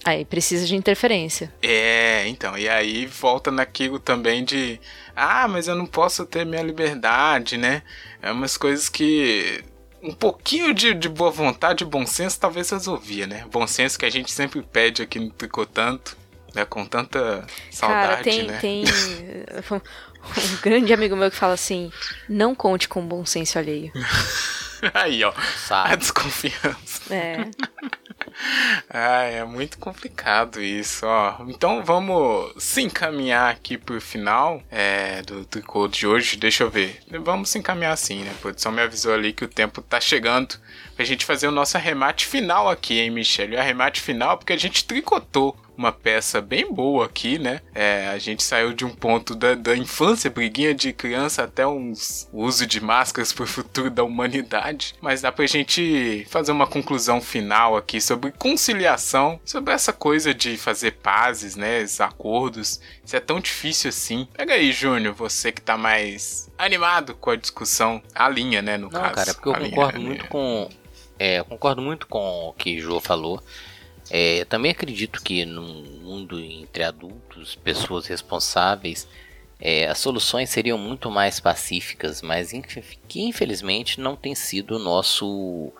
[0.04, 1.54] Aí precisa de interferência.
[1.62, 4.80] É, então, e aí volta naquilo também de
[5.14, 7.82] ah, mas eu não posso ter minha liberdade, né?
[8.20, 9.62] É umas coisas que
[10.02, 13.44] um pouquinho de, de boa vontade, bom senso, talvez resolvia, né?
[13.48, 16.16] Bom senso que a gente sempre pede aqui no Tricotanto,
[16.52, 16.64] né?
[16.64, 18.58] Com tanta saudade, Cara, tem, né?
[18.58, 18.84] tem
[20.36, 21.90] um grande amigo meu que fala assim:
[22.28, 23.92] não conte com bom senso alheio.
[24.94, 25.32] Aí, ó.
[25.56, 25.92] Sabe.
[25.92, 27.14] A desconfiança.
[27.14, 27.50] É.
[28.88, 31.44] ah, é muito complicado isso, ó.
[31.48, 36.36] Então vamos se encaminhar aqui pro final é, do tricô de hoje.
[36.36, 37.00] Deixa eu ver.
[37.22, 38.30] Vamos se encaminhar assim, né?
[38.30, 40.56] A produção me avisou ali que o tempo tá chegando
[40.98, 43.54] pra gente fazer o nosso arremate final aqui, hein, Michelle?
[43.54, 47.60] O arremate final porque a gente tricotou uma peça bem boa aqui, né?
[47.72, 52.28] É, a gente saiu de um ponto da, da infância, briguinha de criança, até uns
[52.32, 54.96] uso de máscaras para o futuro da humanidade.
[55.00, 60.56] Mas dá pra gente fazer uma conclusão final aqui sobre conciliação, sobre essa coisa de
[60.56, 61.80] fazer pazes, né?
[61.80, 62.80] Os acordos.
[63.04, 64.26] Isso é tão difícil assim.
[64.36, 68.76] Pega aí, Júnior, você que tá mais animado com a discussão, a linha, né?
[68.76, 69.14] No Não, caso.
[69.14, 70.68] cara, porque eu concordo muito com.
[71.18, 73.42] É, concordo muito com o que o Jô falou.
[74.10, 79.06] É, também acredito que num mundo entre adultos, pessoas responsáveis,
[79.60, 82.52] é, as soluções seriam muito mais pacíficas, mas
[83.08, 85.72] que infelizmente não tem sido nosso,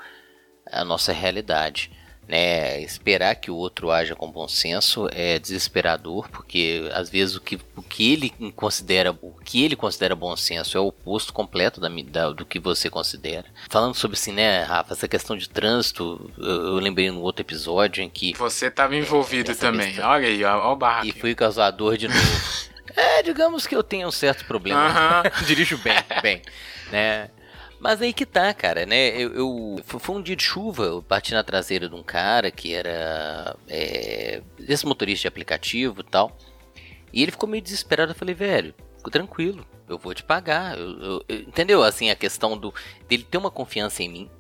[0.71, 1.91] a nossa realidade.
[2.29, 7.41] Né, esperar que o outro haja com bom senso é desesperador, porque às vezes o
[7.41, 11.81] que, o que ele considera o que ele considera bom senso é o oposto completo
[11.81, 13.47] da, da, do que você considera.
[13.71, 18.05] Falando sobre assim, né, Rafa, essa questão de trânsito, eu, eu lembrei no outro episódio
[18.05, 19.87] em que você estava envolvido também.
[19.87, 21.07] Questão, Olha aí, ó, ó o barraco.
[21.07, 22.21] E fui causador de novo.
[22.95, 25.23] é, digamos que eu tenho um certo problema.
[25.23, 25.45] Uh -huh.
[25.47, 26.43] Dirijo bem, bem,
[26.93, 27.31] né?
[27.81, 29.11] Mas aí que tá, cara, né?
[29.17, 32.75] Eu, eu, foi um dia de chuva, eu bati na traseira de um cara que
[32.75, 36.37] era é, esse motorista de aplicativo e tal.
[37.13, 38.13] E ele ficou meio desesperado.
[38.13, 38.75] Eu falei, velho,
[39.11, 40.77] tranquilo, eu vou te pagar.
[40.77, 41.83] Eu, entendeu?
[41.83, 42.75] Assim, a questão do
[43.09, 44.31] dele ter uma confiança em mim.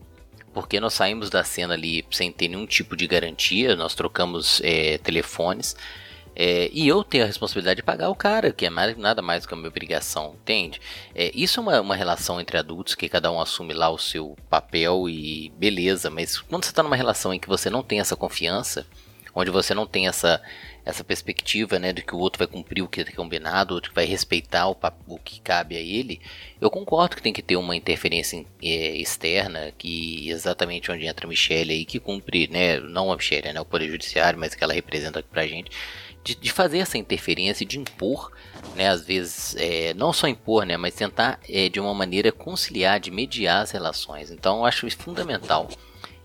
[0.53, 4.99] Porque nós saímos da cena ali sem ter nenhum tipo de garantia, nós trocamos é,
[4.99, 5.77] telefones.
[6.41, 9.43] É, e eu tenho a responsabilidade de pagar o cara, que é mais, nada mais
[9.43, 10.81] do que a minha obrigação, entende?
[11.13, 14.37] É, isso é uma, uma relação entre adultos que cada um assume lá o seu
[14.49, 18.15] papel e beleza, mas quando você está numa relação em que você não tem essa
[18.15, 18.87] confiança,
[19.35, 20.41] onde você não tem essa,
[20.89, 23.93] essa perspectiva né, de que o outro vai cumprir o que é combinado, o outro
[23.95, 24.77] vai respeitar o,
[25.07, 26.19] o que cabe a ele,
[26.59, 31.29] eu concordo que tem que ter uma interferência é, externa, que exatamente onde entra a
[31.29, 34.73] Michelle aí, que cumpre, né, não a Michelle, né, o Poder Judiciário, mas que ela
[34.73, 35.71] representa aqui pra gente,
[36.25, 38.33] de, de fazer essa interferência, de impor,
[38.75, 42.99] né, às vezes, é, não só impor, né, mas tentar é, de uma maneira conciliar,
[42.99, 44.31] de mediar as relações.
[44.31, 45.69] Então, eu acho fundamental.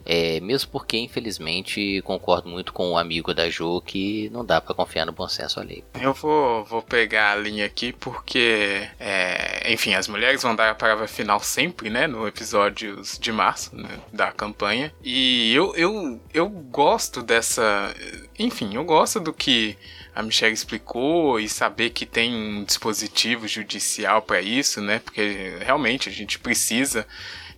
[0.06, 4.76] É, mesmo porque, infelizmente, concordo muito com o amigo da Jo que não dá para
[4.76, 5.84] confiar no bom senso alheio.
[6.00, 10.76] Eu vou, vou pegar a linha aqui porque, é, enfim, as mulheres vão dar a
[10.76, 14.94] palavra final sempre, né, no episódios de março né, da campanha.
[15.04, 17.94] E eu, eu, eu gosto dessa.
[18.38, 19.78] Enfim, eu gosto do que
[20.16, 25.00] a Michelle explicou e saber que tem um dispositivo judicial para isso, né?
[25.00, 27.08] Porque realmente a gente precisa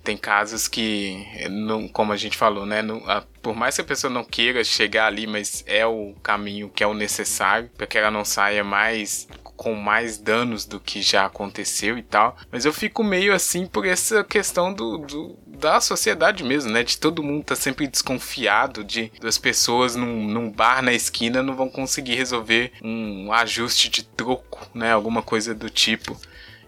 [0.05, 2.81] tem casos que, não, como a gente falou, né?
[2.83, 6.69] Não, a, por mais que a pessoa não queira chegar ali, mas é o caminho
[6.69, 11.01] que é o necessário para que ela não saia mais com mais danos do que
[11.01, 12.37] já aconteceu e tal.
[12.51, 16.83] Mas eu fico meio assim por essa questão do, do da sociedade mesmo, né?
[16.83, 21.55] De todo mundo tá sempre desconfiado de das pessoas num, num bar na esquina não
[21.55, 24.91] vão conseguir resolver um ajuste de troco, né?
[24.91, 26.19] Alguma coisa do tipo.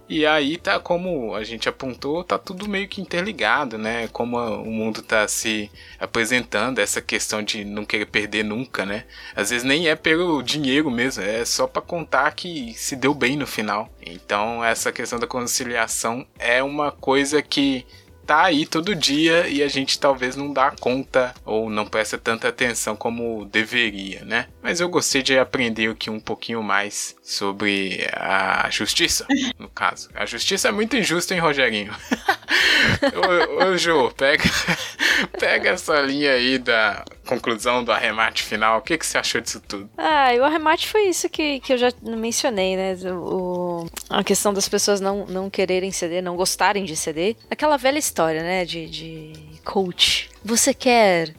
[0.09, 4.07] E aí tá como a gente apontou, tá tudo meio que interligado, né?
[4.07, 9.03] Como o mundo tá se apresentando, essa questão de não querer perder nunca, né?
[9.35, 13.35] Às vezes nem é pelo dinheiro mesmo, é só para contar que se deu bem
[13.35, 13.89] no final.
[14.01, 17.85] Então essa questão da conciliação é uma coisa que
[18.27, 22.49] tá aí todo dia e a gente talvez não dá conta ou não presta tanta
[22.49, 24.47] atenção como deveria, né?
[24.61, 29.25] Mas eu gostei de aprender aqui um pouquinho mais sobre a justiça,
[29.57, 30.09] no caso.
[30.13, 31.95] A justiça é muito injusta, hein, Rogerinho?
[33.15, 34.43] ô, ô, Jô, pega,
[35.39, 38.79] pega essa linha aí da conclusão do arremate final.
[38.79, 39.89] O que, que você achou disso tudo?
[39.97, 42.95] Ah, o arremate foi isso que, que eu já mencionei, né?
[43.13, 43.66] O,
[44.09, 47.35] a questão das pessoas não, não quererem ceder, não gostarem de ceder.
[47.49, 48.65] Aquela velha história, né?
[48.65, 50.29] De, de coach.
[50.43, 51.35] Você quer.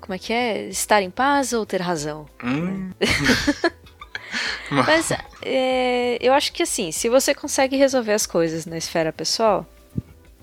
[0.00, 0.66] Como é que é?
[0.68, 2.26] Estar em paz ou ter razão?
[2.42, 2.90] Hum.
[4.70, 5.10] Mas
[5.42, 9.66] é, eu acho que assim, se você consegue resolver as coisas na esfera pessoal,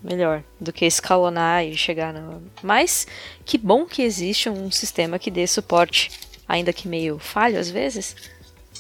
[0.04, 2.41] melhor do que escalonar e chegar no.
[2.64, 3.06] Mas
[3.43, 6.12] que bom que existe um sistema que dê suporte,
[6.48, 8.16] ainda que meio falho às vezes,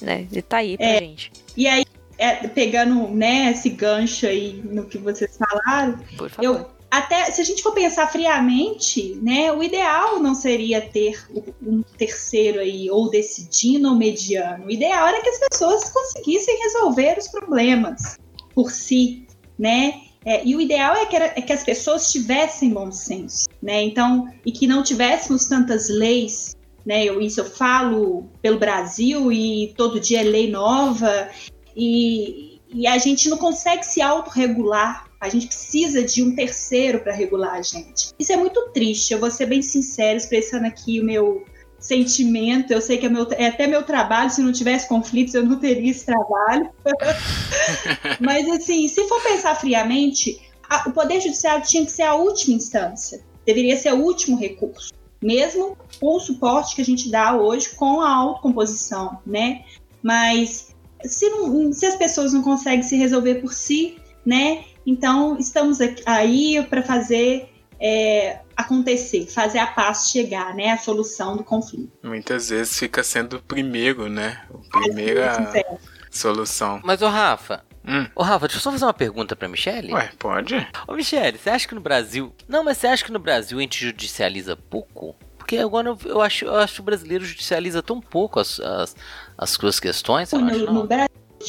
[0.01, 0.27] né?
[0.31, 0.99] E tá aí pra É.
[0.99, 1.31] gente.
[1.55, 1.85] E aí,
[2.17, 5.99] é, pegando né, esse gancho aí no que vocês falaram,
[6.41, 11.25] eu até se a gente for pensar friamente, né, o ideal não seria ter
[11.61, 14.67] um terceiro aí ou decidindo ou mediano.
[14.67, 18.17] O ideal era que as pessoas conseguissem resolver os problemas
[18.53, 19.27] por si,
[19.59, 20.01] né?
[20.23, 23.83] É, e o ideal é que, era- é que as pessoas tivessem bom senso, né?
[23.83, 26.55] Então, e que não tivéssemos tantas leis,
[26.85, 27.03] né?
[27.03, 31.29] Eu, isso eu falo pelo Brasil e todo dia é lei nova
[31.75, 35.05] e, e a gente não consegue se autorregular.
[35.19, 38.09] A gente precisa de um terceiro para regular a gente.
[38.19, 39.11] Isso é muito triste.
[39.11, 41.43] Eu vou ser bem sincera, expressando aqui o meu
[41.79, 42.71] sentimento.
[42.71, 44.29] Eu sei que é, meu, é até meu trabalho.
[44.29, 46.69] Se não tivesse conflitos, eu não teria esse trabalho.
[48.19, 52.55] Mas, assim, se for pensar friamente, a- o Poder Judiciário tinha que ser a última
[52.55, 53.21] instância.
[53.45, 54.91] Deveria ser o último recurso.
[55.21, 59.63] Mesmo com o suporte que a gente dá hoje com a autocomposição, né?
[60.03, 60.74] Mas
[61.07, 64.63] se, não- se as pessoas não conseguem se resolver por si, né?
[64.85, 67.49] Então estamos aqui- aí para fazer
[67.79, 70.71] é, acontecer, fazer a paz chegar, né?
[70.71, 71.91] A solução do conflito.
[72.01, 74.41] Muitas vezes fica sendo o primeiro, né?
[74.73, 75.77] A primeira Sincero.
[76.09, 76.79] solução.
[76.83, 78.07] Mas, ô Rafa, Hum.
[78.15, 79.93] ô Rafa, deixa eu só fazer uma pergunta pra Michelle.
[79.93, 80.55] Ué, pode?
[80.87, 82.33] Ô Michelle, você acha que no Brasil.
[82.47, 85.15] Não, mas você acha que no Brasil a gente judicializa pouco?
[85.45, 88.95] Porque agora eu, eu acho, eu acho que o brasileiro judicializa tão pouco as, as,
[89.37, 90.33] as suas questões.
[90.33, 90.73] Acho, No, não.
[90.73, 91.07] no Brasil,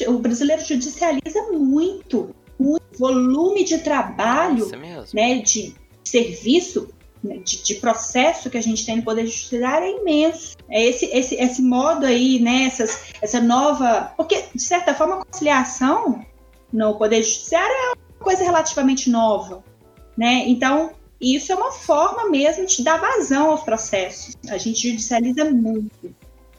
[0.09, 4.71] o brasileiro judicializa muito, muito volume de trabalho,
[5.15, 5.39] né?
[5.39, 5.75] De
[6.05, 6.91] serviço,
[7.25, 10.59] né, de, de processo que a gente tem no Poder Judiciário é imenso.
[10.69, 12.65] É esse, esse, esse modo aí, né?
[12.65, 14.13] Essas, essa nova.
[14.15, 16.23] Porque, de certa forma, a conciliação
[16.71, 19.65] no Poder Judiciário é uma coisa relativamente nova,
[20.19, 20.45] né?
[20.47, 20.91] Então,
[21.21, 24.37] isso é uma forma mesmo de dar vazão aos processos.
[24.49, 26.15] A gente judicializa muito.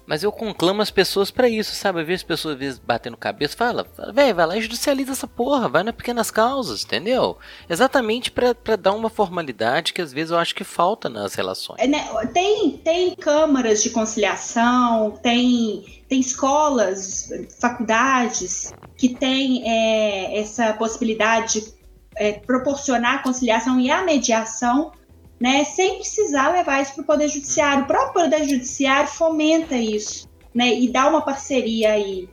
[0.08, 1.99] Mas eu conclamo as pessoas pra isso, sabe?
[1.99, 5.28] Eu vejo as pessoas às vezes batendo cabeça, fala, velho, vai lá e judicializa essa
[5.28, 7.38] porra, vai nas pequenas causas, entendeu?
[7.70, 11.78] Exatamente pra, pra dar uma formalidade que às vezes eu acho que falta nas relações.
[11.78, 17.30] É, né, Tem, tem câmaras de conciliação, tem, tem escolas,
[17.60, 21.76] faculdades que têm é, essa possibilidade de
[22.18, 24.91] é, proporcionar a conciliação e a mediação,
[25.39, 27.84] né, sem precisar levar isso para o Poder Judiciário.
[27.84, 32.28] O próprio Poder Judiciário fomenta isso né, e dá uma parceria aí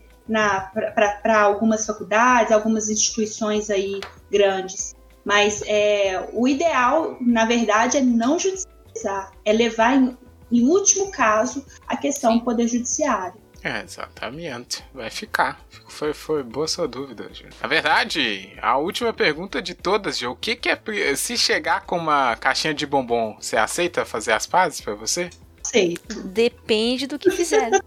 [1.23, 4.95] para algumas faculdades, algumas instituições aí grandes.
[5.25, 10.17] Mas é, o ideal, na verdade, é não judicializar, é levar em,
[10.51, 13.44] em último caso a questão do poder judiciário.
[13.65, 14.85] É, exatamente.
[14.93, 15.59] Vai ficar.
[15.89, 17.49] Foi, foi boa sua dúvida, Gil.
[17.63, 20.33] Na verdade, a última pergunta de todas, Gil.
[20.33, 20.79] O que, que é.
[21.17, 25.31] Se chegar com uma caixinha de bombom, você aceita fazer as pazes pra você?
[25.63, 25.97] Sei.
[26.27, 27.71] Depende do que fizer.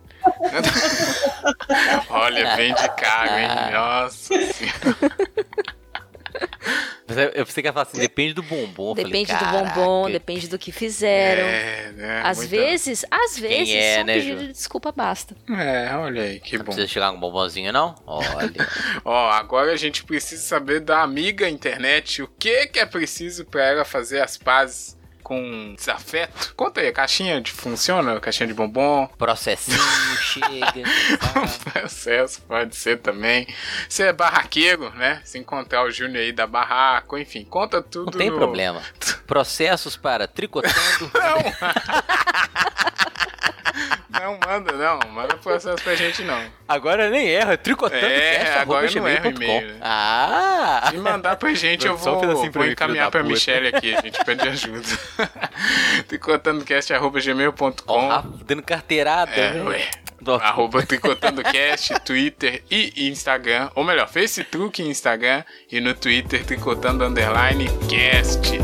[2.10, 3.48] Olha, vem de caro, hein?
[3.72, 4.98] Nossa senhora.
[7.08, 8.90] Mas eu- pensei que ia falar assim, depende do bombom.
[8.92, 11.44] Eu falei, Depende do "Caraca, bombom, depende do que fizeram.
[11.48, 12.22] É, né?
[12.26, 14.48] Às muita- vezes, às vezes, é, só um né, pedido Ju?
[14.48, 15.36] de desculpa basta.
[15.50, 16.72] É, olha aí, que Não bom.
[16.74, 17.96] precisa chegar com um bombonzinho, não?
[18.06, 18.52] Olha.
[19.06, 23.64] Ó, agora a gente precisa saber da amiga internet o que que é preciso pra
[23.64, 24.97] ela fazer as pazes
[25.28, 26.54] com desafeto.
[26.56, 28.16] Conta aí, a caixinha de funciona?
[28.16, 29.08] A caixinha de bombom?
[29.18, 29.78] Processinho,
[30.22, 30.72] chega.
[31.20, 31.72] tá.
[31.74, 33.46] Processo, pode ser também.
[33.90, 35.20] Você é barraqueiro, né?
[35.26, 38.06] Se encontrar o Júnior aí da barraco, enfim, conta tudo.
[38.06, 38.82] Não tem no- problema.
[39.28, 41.12] Processos para tricotando.
[41.14, 41.38] Não,
[44.46, 45.00] manda, não.
[45.12, 46.42] Manda processo pra gente, não.
[46.68, 49.80] Agora nem erra, tricotando É, agora eu não erro e-mail, né?
[49.82, 50.88] Ah!
[50.92, 53.24] Se mandar pra gente, eu vou, pra vou encaminhar pra.
[53.24, 54.88] Michelle aqui, a gente pede ajuda.
[56.08, 59.68] Tricotandocast.gmail.com Rafa dando carteirada, É, velho.
[59.68, 59.88] ué.
[60.42, 63.70] Arroba TricotandoCast, Twitter e Instagram.
[63.76, 65.44] Ou melhor, Facebook e Instagram.
[65.72, 68.58] E no Twitter, Tricotando Underline Cast.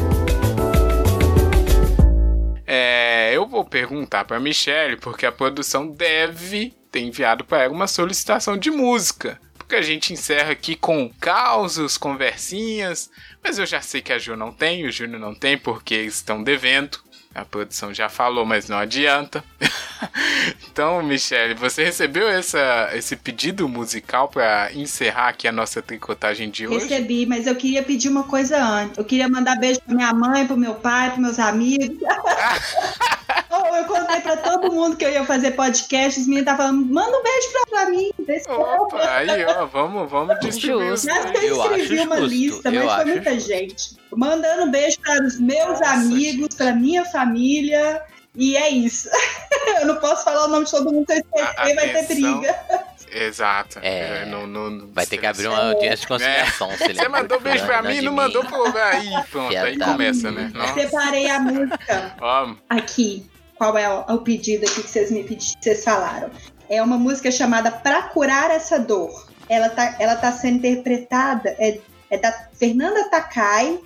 [2.76, 7.86] É, eu vou perguntar pra Michelle, porque a produção deve ter enviado para ela uma
[7.86, 9.40] solicitação de música.
[9.56, 13.12] Porque a gente encerra aqui com causos, conversinhas.
[13.44, 16.16] Mas eu já sei que a Ju não tem, o Júnior não tem, porque eles
[16.16, 16.98] estão devendo.
[17.36, 19.44] A produção já falou, mas não adianta.
[20.70, 26.68] então, Michele, você recebeu essa, esse pedido musical para encerrar aqui a nossa tricotagem de
[26.68, 26.88] hoje?
[26.88, 28.98] Recebi, mas eu queria pedir uma coisa antes.
[28.98, 31.98] Eu queria mandar beijo pra minha mãe, pro meu pai, pros meus amigos.
[33.56, 36.20] Oh, eu contei pra todo mundo que eu ia fazer podcast.
[36.20, 38.12] Os meninos estavam falando, manda um beijo pra, pra mim.
[38.26, 41.08] Desse Opa, aí, ó, vamos, vamos distribuir Justo.
[41.10, 43.48] Eu acho uma justo, lista, eu mas foi muita justo.
[43.48, 44.03] gente.
[44.18, 48.02] Mandando um beijo para os meus Nossa, amigos, para minha família.
[48.36, 49.10] E é isso.
[49.80, 52.84] eu não posso falar o nome de todo mundo, se eu esquecer, vai ter briga.
[53.14, 53.80] Exato.
[53.82, 54.26] É.
[54.26, 56.72] não, não- Vai ter que abrir uma audiência de conciliação.
[56.82, 58.64] ele Você mandou beijo pra mim e não mandou pro.
[58.76, 60.52] Aí, pronto, Filha aí começa, né?
[60.54, 60.74] Nossa.
[60.74, 62.16] Separei a música
[62.70, 63.30] aqui.
[63.56, 66.32] Qual é o, pedido aqui que vocês me pediram, que vocês falaram?
[66.68, 69.28] É uma música chamada Pra Curar Essa Dor.
[69.48, 73.80] Ela tá, ela tá sendo interpretada, é, é da Fernanda Takai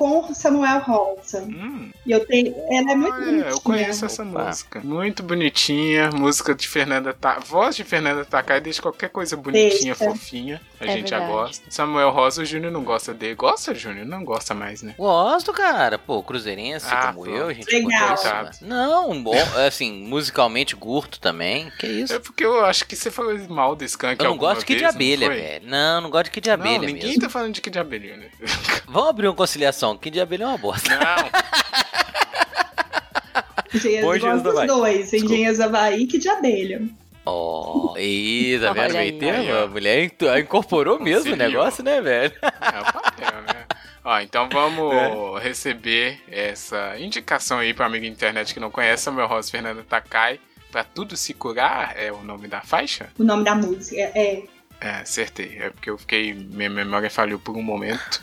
[0.00, 1.42] com Samuel Rolson.
[1.42, 3.50] hum, E eu tenho, ela é muito olha, bonitinha.
[3.50, 4.46] eu conheço essa Opa.
[4.46, 4.80] música.
[4.80, 6.10] Muito bonitinha.
[6.10, 7.38] Música de Fernanda Ta...
[7.38, 9.96] Voz de Fernanda Takai deixa qualquer coisa bonitinha, Deixa.
[9.96, 10.58] fofinha.
[10.80, 11.38] A É gente já verdade.
[11.38, 11.64] gosta.
[11.70, 13.34] Samuel Rosa, o Júnior não gosta dele.
[13.34, 14.06] Gosta, Júnior?
[14.06, 14.94] Não gosta mais, né?
[14.96, 15.98] Gosto, cara.
[15.98, 17.36] Pô, cruzeirense Ah, como pronto.
[17.38, 17.70] eu, gente.
[17.70, 18.08] Legal.
[18.16, 18.50] boníssima.
[18.62, 19.34] Não, bom,
[19.66, 21.70] assim, musicalmente curto também.
[21.78, 22.14] Que isso?
[22.14, 24.78] É porque eu acho que você falou mal desse Skank Eu não gosto de Kid
[24.78, 25.36] de não abelha, foi?
[25.36, 25.66] velho.
[25.68, 27.20] Não, não gosto de Kid de abelha Não, ninguém mesmo.
[27.22, 28.26] tá falando de Kid de abelha, né?
[28.88, 29.98] Vamos abrir uma conciliação.
[29.98, 30.88] Kid de abelha é uma bosta.
[30.88, 31.30] Não,
[33.74, 34.66] Engenheiros Bom do Havaí.
[34.66, 36.82] dois, Engenheiros Havaí que de abelha.
[37.32, 38.94] Oh, ih, tá vendo?
[38.94, 39.54] Meio termo?
[39.56, 40.10] A mulher
[40.40, 42.32] incorporou mesmo o negócio, né, velho?
[42.42, 43.64] é o papel, né?
[44.04, 45.40] Ó, então vamos É.
[45.42, 50.40] receber essa indicação aí para amigo internet que não conhece, Samuel Rosa Fernanda Takai.
[50.72, 53.08] Pra tudo se curar é o nome da faixa?
[53.18, 54.42] O nome da música é.
[54.80, 55.58] É, acertei.
[55.60, 56.32] É porque eu fiquei.
[56.32, 58.22] Minha memória falhou por um momento.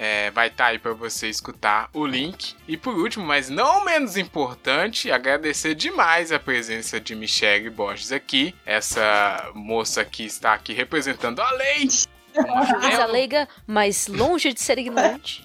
[0.00, 2.54] É, vai estar aí para você escutar o link.
[2.68, 8.54] E por último, mas não menos importante, agradecer demais a presença de Michelle Borges aqui.
[8.64, 11.88] Essa moça que está aqui representando a lei.
[12.34, 15.44] Juíza bela- leiga, mas longe de ser ignorante.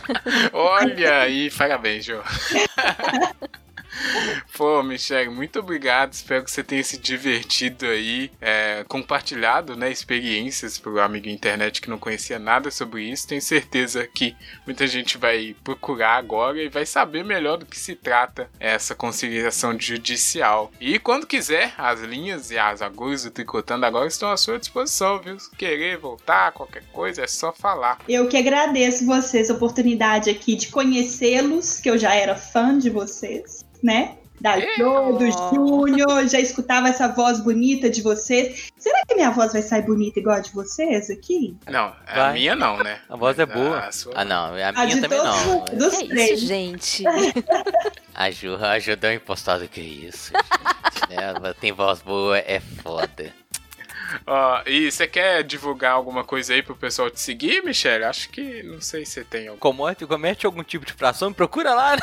[0.54, 2.20] Olha aí, parabéns, Jô.
[4.56, 6.12] Pô, Michelle, muito obrigado.
[6.12, 11.90] Espero que você tenha se divertido aí, é, compartilhado né, experiências pro amigo internet que
[11.90, 13.28] não conhecia nada sobre isso.
[13.28, 14.36] Tenho certeza que
[14.66, 19.78] muita gente vai procurar agora e vai saber melhor do que se trata essa conciliação
[19.78, 20.70] judicial.
[20.80, 25.18] E quando quiser, as linhas e as agulhas do Tricotando agora estão à sua disposição,
[25.18, 25.38] viu?
[25.38, 27.98] Se querer voltar, qualquer coisa, é só falar.
[28.08, 32.90] Eu que agradeço vocês a oportunidade aqui de conhecê-los, que eu já era fã de
[32.90, 34.16] vocês, né?
[34.40, 38.70] Da Jo, do Júnior, já escutava essa voz bonita de vocês.
[38.78, 41.54] Será que minha voz vai sair bonita igual a de vocês aqui?
[41.68, 42.32] Não, a Vai.
[42.32, 43.00] minha não, né?
[43.10, 43.80] A voz é boa.
[43.80, 44.54] a sua- Ah, não.
[44.54, 45.64] A A minha de também todos não.
[45.64, 46.40] os- dos É isso, três.
[46.40, 47.04] gente.
[48.14, 51.10] A Ju, a Ju deu uma impostada que isso, gente.
[51.10, 51.16] né?
[51.36, 53.32] Ela tem voz boa, é foda.
[54.26, 58.04] Ó, e você quer divulgar alguma coisa aí pro pessoal te seguir, Michelle?
[58.04, 59.58] Acho que não sei se você tem algum.
[59.60, 62.02] Comete, comete algum tipo de fração, me procura lá, né?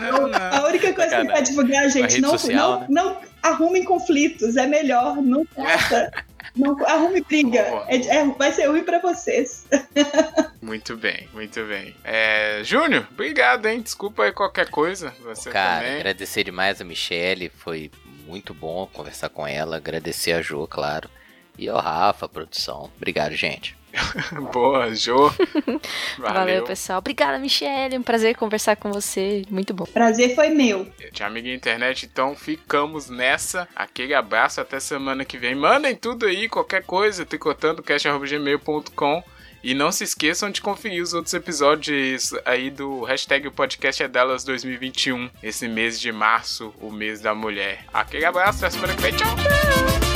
[0.00, 0.38] Não, não.
[0.38, 1.26] A única coisa que Sacanagem.
[1.32, 2.86] vai divulgar, gente, não, social, não, né?
[2.90, 6.10] não arrumem conflitos, é melhor, não faça.
[6.56, 7.60] Não arrume briga.
[7.88, 9.66] É- é- vai ser ruim pra vocês.
[10.62, 11.96] Muito bem, muito bem.
[12.04, 13.80] É, Júnior, obrigado, hein?
[13.80, 15.12] Desculpa aí qualquer coisa.
[15.24, 15.96] Você Cara, também.
[15.96, 17.90] agradecer demais a Michelle, foi
[18.30, 19.76] muito bom conversar com ela.
[19.76, 21.10] Agradecer a Jo, claro.
[21.58, 22.90] E ao Rafa, produção.
[22.96, 23.76] Obrigado, gente.
[24.52, 25.28] Boa, Jô.
[26.16, 26.34] Valeu.
[26.34, 26.64] Valeu.
[26.64, 27.00] pessoal.
[27.00, 27.98] Obrigada, Michelle.
[27.98, 29.44] Um prazer conversar com você.
[29.50, 29.84] Muito bom.
[29.84, 30.88] Prazer foi meu.
[31.12, 33.68] De amiga internet, então ficamos nessa.
[33.74, 35.56] Aquele abraço, até semana que vem.
[35.56, 39.24] Mandem tudo aí, qualquer coisa, tricotandocast.gmail.com
[39.62, 44.42] E não se esqueçam de conferir os outros episódios aí do hashtag podcast é delas
[44.44, 47.84] 2021, esse mês de março, o mês da mulher.
[47.92, 50.09] Aquele abraço, até semana que vem, tchau!